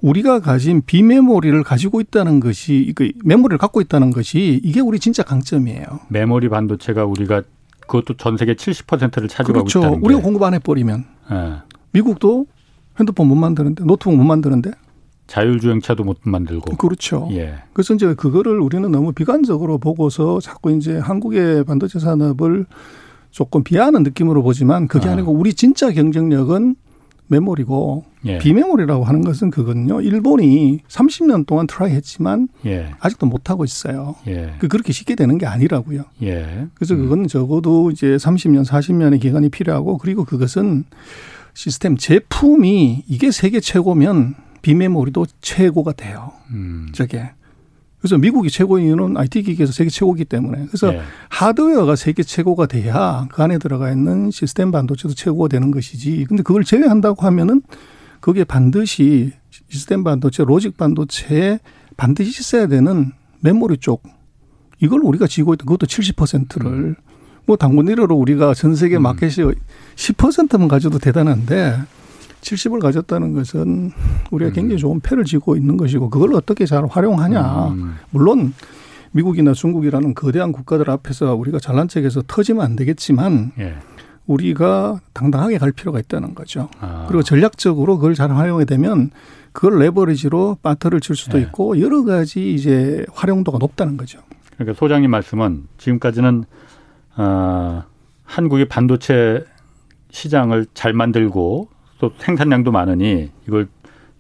[0.03, 5.85] 우리가 가진 비메모리를 가지고 있다는 것이 그 메모리를 갖고 있다는 것이 이게 우리 진짜 강점이에요.
[6.09, 7.43] 메모리 반도체가 우리가
[7.81, 9.81] 그것도 전 세계 70%를 차지하고 그렇죠.
[9.81, 11.53] 있다는 우리가 공급 안 해버리면 예.
[11.93, 12.47] 미국도
[12.99, 14.71] 핸드폰 못 만드는데 노트북 못 만드는데
[15.27, 17.29] 자율주행차도 못 만들고 그렇죠.
[17.33, 17.57] 예.
[17.73, 22.67] 그래서 이제 그거를 우리는 너무 비관적으로 보고서 자꾸 이제 한국의 반도체 산업을
[23.31, 25.13] 조금 비하하는 느낌으로 보지만 그게 아.
[25.13, 26.75] 아니고 우리 진짜 경쟁력은
[27.31, 28.39] 메모리고 예.
[28.39, 30.01] 비메모리라고 하는 것은 그거는요.
[30.03, 32.91] 일본이 30년 동안 try 했지만 예.
[33.01, 34.17] 아직도 못 하고 있어요.
[34.27, 34.55] 예.
[34.59, 36.05] 그 그렇게 쉽게 되는 게 아니라고요.
[36.23, 36.67] 예.
[36.75, 37.03] 그래서 음.
[37.03, 40.85] 그건 적어도 이제 30년, 40년의 기간이 필요하고 그리고 그것은
[41.55, 46.33] 시스템 제품이 이게 세계 최고면 비메모리도 최고가 돼요.
[46.51, 46.89] 음.
[46.93, 47.31] 저게.
[48.01, 50.67] 그래서 미국이 최고인 이유는 IT 기기에서 세계 최고기 때문에.
[50.67, 51.03] 그래서 네.
[51.29, 56.25] 하드웨어가 세계 최고가 돼야 그 안에 들어가 있는 시스템 반도체도 최고가 되는 것이지.
[56.29, 57.63] 근데 그걸 제외한다고 하면은
[58.21, 59.33] 그게 반드시
[59.69, 61.61] 시스템 반도체, 로직 반도체에
[61.97, 64.03] 반드시 있어야 되는 메모리 쪽.
[64.81, 66.95] 이걸 우리가 지고 있던 그것도 70%를 음.
[67.45, 69.03] 뭐 당군 1호로 우리가 전 세계 음.
[69.03, 69.55] 마켓이 음.
[69.97, 71.77] 10%만 가져도 대단한데
[72.41, 73.93] 70을 가졌다는 것은
[74.31, 74.53] 우리가 음.
[74.53, 77.69] 굉장히 좋은 패를 쥐고 있는 것이고 그걸 어떻게 잘 활용하냐.
[77.69, 77.97] 음.
[78.11, 78.55] 물론
[79.13, 83.75] 미국이나 중국이라는 거대한 국가들 앞에서 우리가 잘난 척해서 터지면 안 되겠지만 예.
[84.27, 86.69] 우리가 당당하게 갈 필요가 있다는 거죠.
[86.81, 87.07] 아.
[87.09, 89.11] 그리고 전략적으로 그걸 잘 활용해 되면
[89.53, 91.43] 그걸 레버리지로 빠트를 칠 수도 예.
[91.43, 94.21] 있고 여러 가지 이제 활용도가 높다는 거죠.
[94.55, 96.45] 그러니까 소장님 말씀은 지금까지는
[97.17, 97.83] 어,
[98.25, 99.45] 한국이 반도체
[100.11, 101.69] 시장을 잘 만들고
[102.01, 103.69] 또 생산량도 많으니 이걸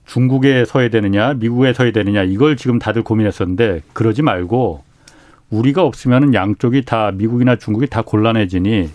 [0.06, 4.82] 중국에 서야 되느냐, 미국에 서야 되느냐 이걸 지금 다들 고민했었는데 그러지 말고
[5.50, 8.90] 우리가 없으면은 양쪽이 다 미국이나 중국이 다 곤란해지니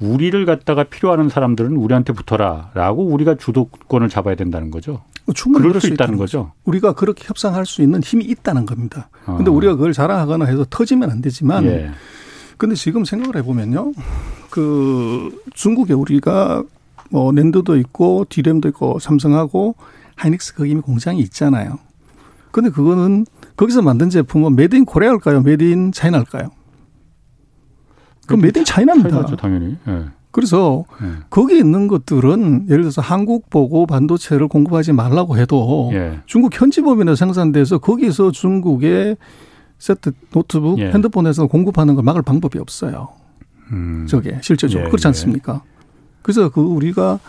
[0.00, 5.02] 우리를 갖다가 필요하는 사람들은 우리한테 붙어라라고 우리가 주도권을 잡아야 된다는 거죠.
[5.34, 6.38] 충분히 그럴 수 있다는 거죠.
[6.38, 6.52] 거죠.
[6.64, 9.10] 우리가 그렇게 협상할 수 있는 힘이 있다는 겁니다.
[9.24, 9.54] 그런데 어.
[9.54, 11.90] 우리가 그걸 자랑하거나 해서 터지면 안 되지만 예.
[12.56, 13.92] 근데 지금 생각을 해보면요.
[14.50, 16.64] 그 중국에 우리가
[17.10, 19.74] 뭐 NAND도 있고 디램도 있고 삼성하고
[20.16, 21.78] 하이닉스 거기 이미 공장이 있잖아요.
[22.50, 25.42] 근데 그거는 거기서 만든 제품은 made in Korea일까요?
[25.42, 26.50] made in China일까요?
[28.26, 29.10] 그럼 made in China입니다.
[29.10, 29.76] China죠, 당연히.
[29.86, 30.04] 네.
[30.30, 31.08] 그래서 네.
[31.30, 36.20] 거기 있는 것들은 예를 들어서 한국 보고 반도체를 공급하지 말라고 해도 예.
[36.26, 39.16] 중국 현지 법인에 생산돼서 거기서 중국의
[39.78, 40.90] 세트 노트북 예.
[40.90, 43.08] 핸드폰에서 공급하는 걸 막을 방법이 없어요.
[43.72, 44.06] 음.
[44.08, 45.62] 저게 실제적으로 예, 그렇지 않습니까?
[46.28, 47.20] 그래서 그 우리가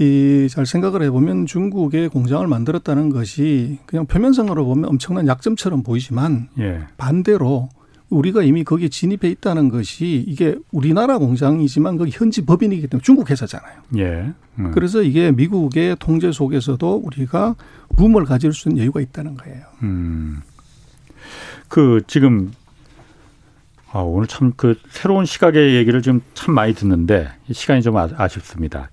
[0.00, 6.80] 이 잘 생각을 해보면 중국의 공장을 만들었다는 것이 그냥 표면상으로 보면 엄청난 약점처럼 보이지만 예.
[6.96, 7.68] 반대로
[8.10, 13.82] 우리가 이미 거기에 진입해 있다는 것이 이게 우리나라 공장이지만 거기 현지 법인이기 때문에 중국 회사잖아요.
[13.98, 14.32] 예.
[14.58, 14.72] 음.
[14.72, 17.54] 그래서 이게 미국의 통제 속에서도 우리가
[17.98, 19.62] 룸을 가질 수 있는 여유가 있다는 거예요.
[19.82, 20.42] 음.
[21.68, 22.50] 그 지금
[23.90, 28.90] 아, 오늘 참 그 새로운 시각의 얘기를 좀참 많이 듣는데 시간이 좀 아, 아쉽습니다.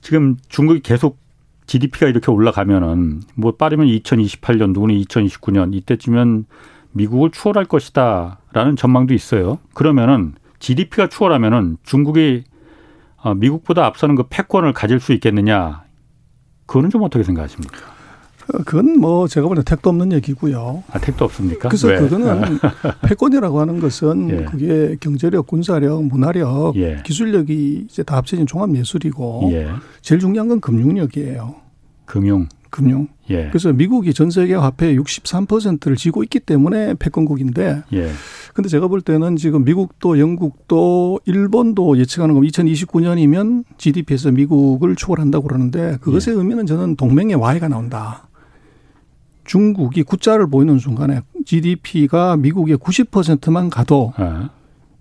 [0.00, 1.18] 지금 중국이 계속
[1.66, 6.46] GDP가 이렇게 올라가면은 뭐 빠르면 2028년, 누구는 2029년 이때쯤면
[6.92, 9.58] 미국을 추월할 것이다라는 전망도 있어요.
[9.74, 12.44] 그러면은 GDP가 추월하면은 중국이
[13.16, 15.84] 어, 미국보다 앞서는 그 패권을 가질 수 있겠느냐?
[16.66, 17.99] 그거는 좀 어떻게 생각하십니까?
[18.64, 20.82] 그건 뭐 제가 보는 택도 없는 얘기고요.
[20.90, 21.68] 아, 택도 없습니까?
[21.68, 21.98] 그래서 왜?
[21.98, 22.58] 그거는
[23.06, 24.44] 패권이라고 하는 것은 예.
[24.44, 27.02] 그게 경제력, 군사력, 문화력, 예.
[27.04, 29.68] 기술력이 이제 다 합쳐진 종합 예술이고 예.
[30.02, 31.56] 제일 중요한 건 금융력이에요.
[32.04, 32.48] 금융.
[32.70, 33.08] 금융.
[33.30, 33.48] 예.
[33.48, 38.10] 그래서 미국이 전 세계 화폐의 63%를 쥐고 있기 때문에 패권국인데 예.
[38.54, 45.98] 근데 제가 볼 때는 지금 미국도 영국도 일본도 예측하는 건 2029년이면 GDP에서 미국을 초월한다고 그러는데
[46.00, 46.38] 그것의 예.
[46.38, 48.28] 의미는 저는 동맹의 와해가 나온다.
[49.50, 54.48] 중국이 구자를 보이는 순간에 GDP가 미국의 90%만 가도 예.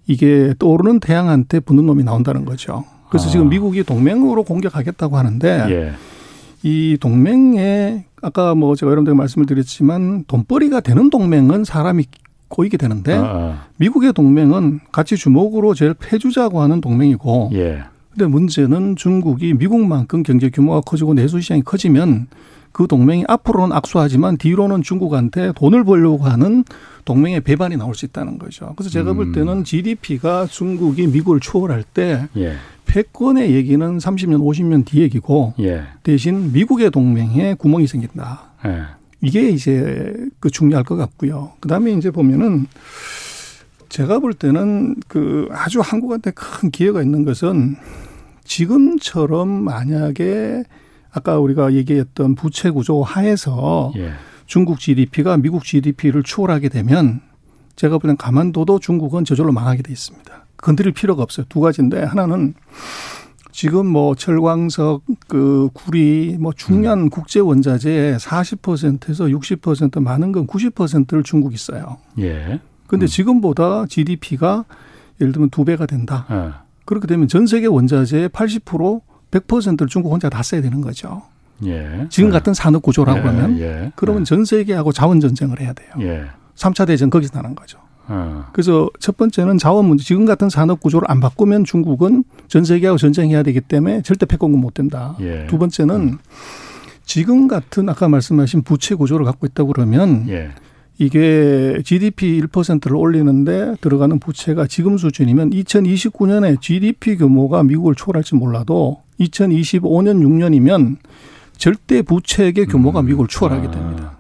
[0.08, 2.84] 이게 떠오르는 태양한테 붙는 놈이 나온다는 거죠.
[3.10, 3.30] 그래서 아.
[3.30, 5.92] 지금 미국이 동맹으로 공격하겠다고 하는데 예.
[6.64, 12.06] 이 동맹에 아까 뭐 제가 여러분들 말씀을 드렸지만 돈벌이가 되는 동맹은 사람이
[12.48, 13.68] 고이게 되는데 아, 아.
[13.78, 17.84] 미국의 동맹은 같이 주목으로 제일 패주자고 하는 동맹이고 예.
[18.10, 22.26] 근데 문제는 중국이 미국만큼 경제 규모가 커지고 내수 시장이 커지면
[22.72, 26.64] 그 동맹이 앞으로는 악수하지만 뒤로는 중국한테 돈을 벌려고 하는
[27.06, 28.74] 동맹의 배반이 나올 수 있다는 거죠.
[28.76, 29.32] 그래서 제가 볼 음.
[29.32, 32.54] 때는 GDP가 중국이 미국을 초월할 때 예.
[32.86, 35.84] 패권의 얘기는 30년, 50년 뒤 얘기고 예.
[36.04, 38.42] 대신 미국의 동맹에 구멍이 생긴다.
[38.66, 38.82] 예.
[39.22, 41.54] 이게 이제 그 중요할 것 같고요.
[41.60, 42.68] 그 다음에 이제 보면은
[43.90, 47.76] 제가 볼 때는 그 아주 한국한테 큰 기회가 있는 것은
[48.44, 50.64] 지금처럼 만약에
[51.12, 54.12] 아까 우리가 얘기했던 부채 구조 하에서 예.
[54.46, 57.22] 중국 GDP가 미국 GDP를 추월하게 되면
[57.76, 60.46] 제가 보기엔 가만둬도 중국은 저절로 망하게 돼 있습니다.
[60.58, 61.46] 건드릴 필요가 없어요.
[61.50, 62.54] 두 가지인데 하나는
[63.52, 67.10] 지금 뭐 철광석, 그 구리, 뭐 중요한 음.
[67.10, 71.98] 국제 원자재의 40%에서 60% 많은 건 90%를 중국이 써요.
[72.20, 72.60] 예.
[72.88, 73.08] 근데 음.
[73.08, 74.66] 지금보다 GDP가
[75.22, 76.26] 예를 들면 두 배가 된다.
[76.32, 76.52] 예.
[76.86, 79.02] 그렇게 되면 전 세계 원자재의 80%
[79.32, 81.24] 100%를 중국 혼자 다 써야 되는 거죠.
[81.66, 82.08] 예.
[82.10, 83.24] 지금 같은 산업 구조라고 예.
[83.24, 83.92] 하면 예.
[83.96, 84.26] 그러면 예.
[84.26, 85.90] 전 세계하고 자원 전쟁을 해야 돼요.
[86.02, 86.26] 예.
[86.56, 87.80] 3차 대전 거기서 나는 거죠.
[88.08, 88.46] 어.
[88.54, 90.04] 그래서 첫 번째는 자원 문제.
[90.04, 94.74] 지금 같은 산업 구조를 안 바꾸면 중국은 전 세계하고 전쟁해야 되기 때문에 절대 패권국 못
[94.74, 95.16] 된다.
[95.20, 95.46] 예.
[95.48, 96.18] 두 번째는 음.
[97.06, 100.50] 지금 같은 아까 말씀하신 부채 구조를 갖고 있다고 그러면 예.
[101.00, 110.22] 이게 GDP 1%를 올리는데 들어가는 부채가 지금 수준이면 2029년에 GDP 규모가 미국을 초월할지 몰라도 2025년
[110.22, 110.98] 6년이면
[111.56, 113.06] 절대 부채의 규모가 음.
[113.06, 114.18] 미국을 추월하게 됩니다.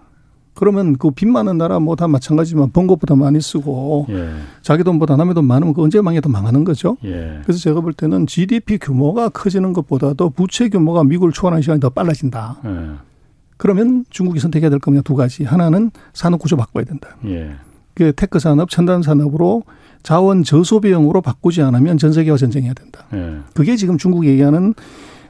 [0.54, 4.30] 그러면 그 빚 많은 나라 뭐 다 마찬가지지만 번 것보다 많이 쓰고 예.
[4.62, 6.98] 자기 돈보다 남의 돈 많으면 그 언제 망해도 망하는 거죠.
[7.06, 7.40] 예.
[7.44, 12.58] 그래서 제가 볼 때는 GDP 규모가 커지는 것보다도 부채 규모가 미국을 초월하는 시간이 더 빨라진다.
[12.66, 13.09] 예.
[13.60, 15.04] 그러면 중국이 선택해야 될 겁니다.
[15.04, 15.44] 두 가지.
[15.44, 17.18] 하나는 산업 구조 바꿔야 된다.
[17.26, 17.52] 예.
[17.94, 19.64] 그 tech 산업, 첨단 산업으로
[20.02, 23.06] 자원 저소비형으로 바꾸지 않으면 전 세계와 전쟁해야 된다.
[23.14, 23.40] 예.
[23.54, 24.74] 그게 지금 중국이 얘기하는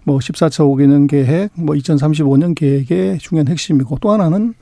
[0.04, 4.54] 뭐 14차 5개년 계획, 뭐 2035년 계획의 중요한 핵심이고 또 하나는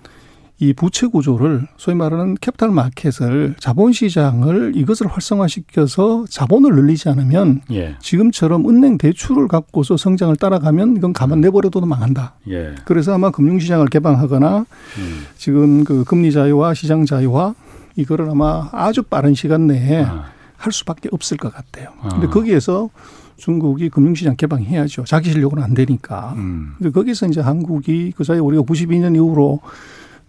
[0.60, 7.95] 이 부채 구조를 소위 말하는 capital market을 자본 시장을 이것을 활성화시켜서 자본을 늘리지 않으면 예.
[7.99, 12.34] 지금처럼 은행 대출을 갖고서 성장을 따라가면 이건 가만 내버려둬도 망한다.
[12.49, 12.74] 예.
[12.86, 14.60] 그래서 아마 금융 시장을 개방하거나
[14.97, 15.26] 음.
[15.36, 17.53] 지금 그 금리 자유화 시장 자유화
[17.95, 20.26] 이거를 아마 아주 빠른 시간 내에 아.
[20.58, 21.89] 할 수밖에 없을 것 같아요.
[22.01, 22.10] 아.
[22.10, 22.89] 근데 거기에서
[23.38, 25.03] 중국이 금융시장 개방해야죠.
[25.05, 26.34] 자기 실력으로는 안 되니까.
[26.38, 26.74] 음.
[26.80, 29.62] 근데 거기서 이제 한국이 그 사이 우리가 92년 이후로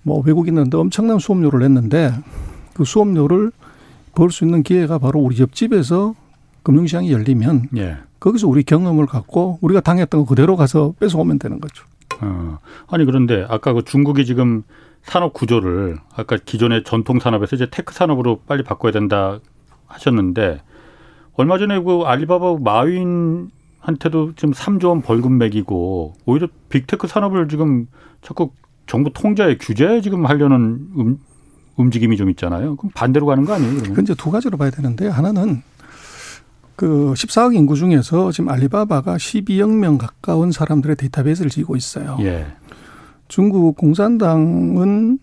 [0.09, 2.13] 뭐 외국인들한테 엄청난 수업료를 냈는데
[2.75, 3.53] 그 수업료를
[4.15, 6.15] 벌 수 있는 기회가 바로 우리 옆집에서
[6.65, 7.99] 금융시장이 열리면 예.
[8.19, 11.85] 거기서 우리 경험을 갖고 우리가 당했던 거 그대로 가서 뺏어오면 되는 거죠.
[12.21, 12.59] 어.
[12.89, 14.65] 아니 그런데 아까 그 중국이 지금
[15.03, 19.39] 산업 구조를 아까 기존의 전통 산업에서 이제 tech 산업으로 빨리 바꿔야 된다
[19.87, 20.61] 하셨는데
[21.35, 27.87] 얼마 전에 그 알리바바 마윈한테도 지금 3조 원 벌금 매기고 오히려 big tech 산업을 지금
[28.21, 28.51] 자꾸
[28.89, 30.59] 정부 통제에 규제 지금 하려는
[30.97, 31.19] 음,
[31.77, 32.75] 움직임이 좀 있잖아요.
[32.77, 33.81] 그럼 반대로 가는 거 아니에요?
[33.83, 34.03] 그러면?
[34.03, 35.63] 이제 두 가지로 봐야 되는데 하나는
[36.75, 42.17] 그 14억 인구 중에서 지금 알리바바가 12억 명 가까운 사람들의 데이터베이스를 쥐고 있어요.
[42.21, 42.47] 예.
[43.29, 45.19] 중국 공산당은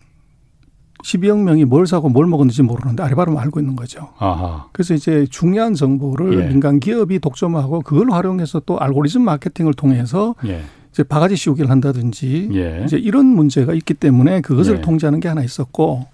[1.04, 4.10] 12억 명이 뭘 사고 뭘 먹었는지 모르는데 알리바바만 알고 있는 거죠.
[4.20, 4.68] 아하.
[4.74, 6.48] 그래서 이제 중요한 정보를 예.
[6.48, 10.64] 민간 기업이 독점하고 그걸 활용해서 또 알고리즘 마케팅을 통해서 예.
[10.96, 12.82] 이제 바가지 씌우기를 한다든지 예.
[12.86, 14.82] 이제 이런 문제가 있기 때문에 그것을 예.
[14.82, 16.06] 통제하는 게 하나 있었고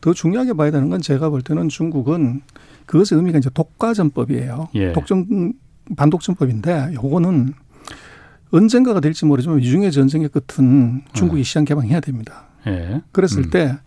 [0.00, 2.42] 더 중요하게 봐야 되는 건 제가 볼 때는 중국은
[2.86, 4.68] 그것의 의미가 이제 독과점법이에요.
[4.76, 4.92] 예.
[4.92, 5.54] 독점
[5.96, 7.54] 반독점법인데 요거는
[8.52, 11.44] 언젠가가 될지 모르지만 이중의 전쟁의 끝은 중국이 어.
[11.44, 12.44] 시장 개방해야 됩니다.
[12.68, 13.02] 예.
[13.10, 13.50] 그랬을 음.
[13.50, 13.78] 때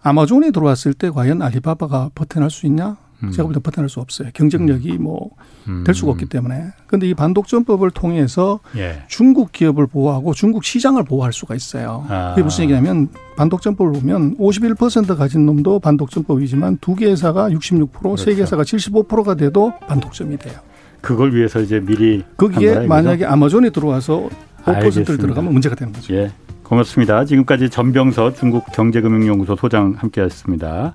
[0.00, 2.96] 아마존이 들어왔을 때 과연 알리바바가 버텨낼 수 있냐?
[3.22, 3.30] 음.
[3.30, 4.28] 제가 볼 때 버텨낼 수 없어요.
[4.34, 5.02] 경쟁력이 음.
[5.02, 5.30] 뭐될
[5.68, 5.92] 음.
[5.92, 6.66] 수가 없기 때문에.
[6.86, 9.02] 그런데 이 반독점법을 통해서 예.
[9.08, 12.04] 중국 기업을 보호하고 중국 시장을 보호할 수가 있어요.
[12.08, 12.30] 아.
[12.34, 18.16] 그게 무슨 얘기냐면 반독점법을 보면 51% 가진 놈도 반독점법이지만 두 개 회사가 66%, 그렇죠.
[18.24, 20.54] 세개 회사가 75%가 돼도 반독점이 돼요.
[21.00, 24.28] 그걸 위해서 이제 미리 거기에 만약에 아마존이 들어와서
[24.64, 26.14] 5%를 들어가면 문제가 되는 거죠.
[26.14, 26.30] 예.
[26.62, 27.24] 고맙습니다.
[27.24, 30.94] 지금까지 전병서 중국 경제금융연구소 소장 함께하셨습니다.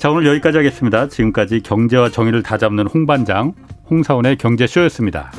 [0.00, 1.08] 자, 오늘 여기까지 하겠습니다.
[1.08, 3.52] 지금까지 경제와 정의를 다잡는 홍반장,
[3.90, 5.30] 홍사원의 경제쇼였습니다.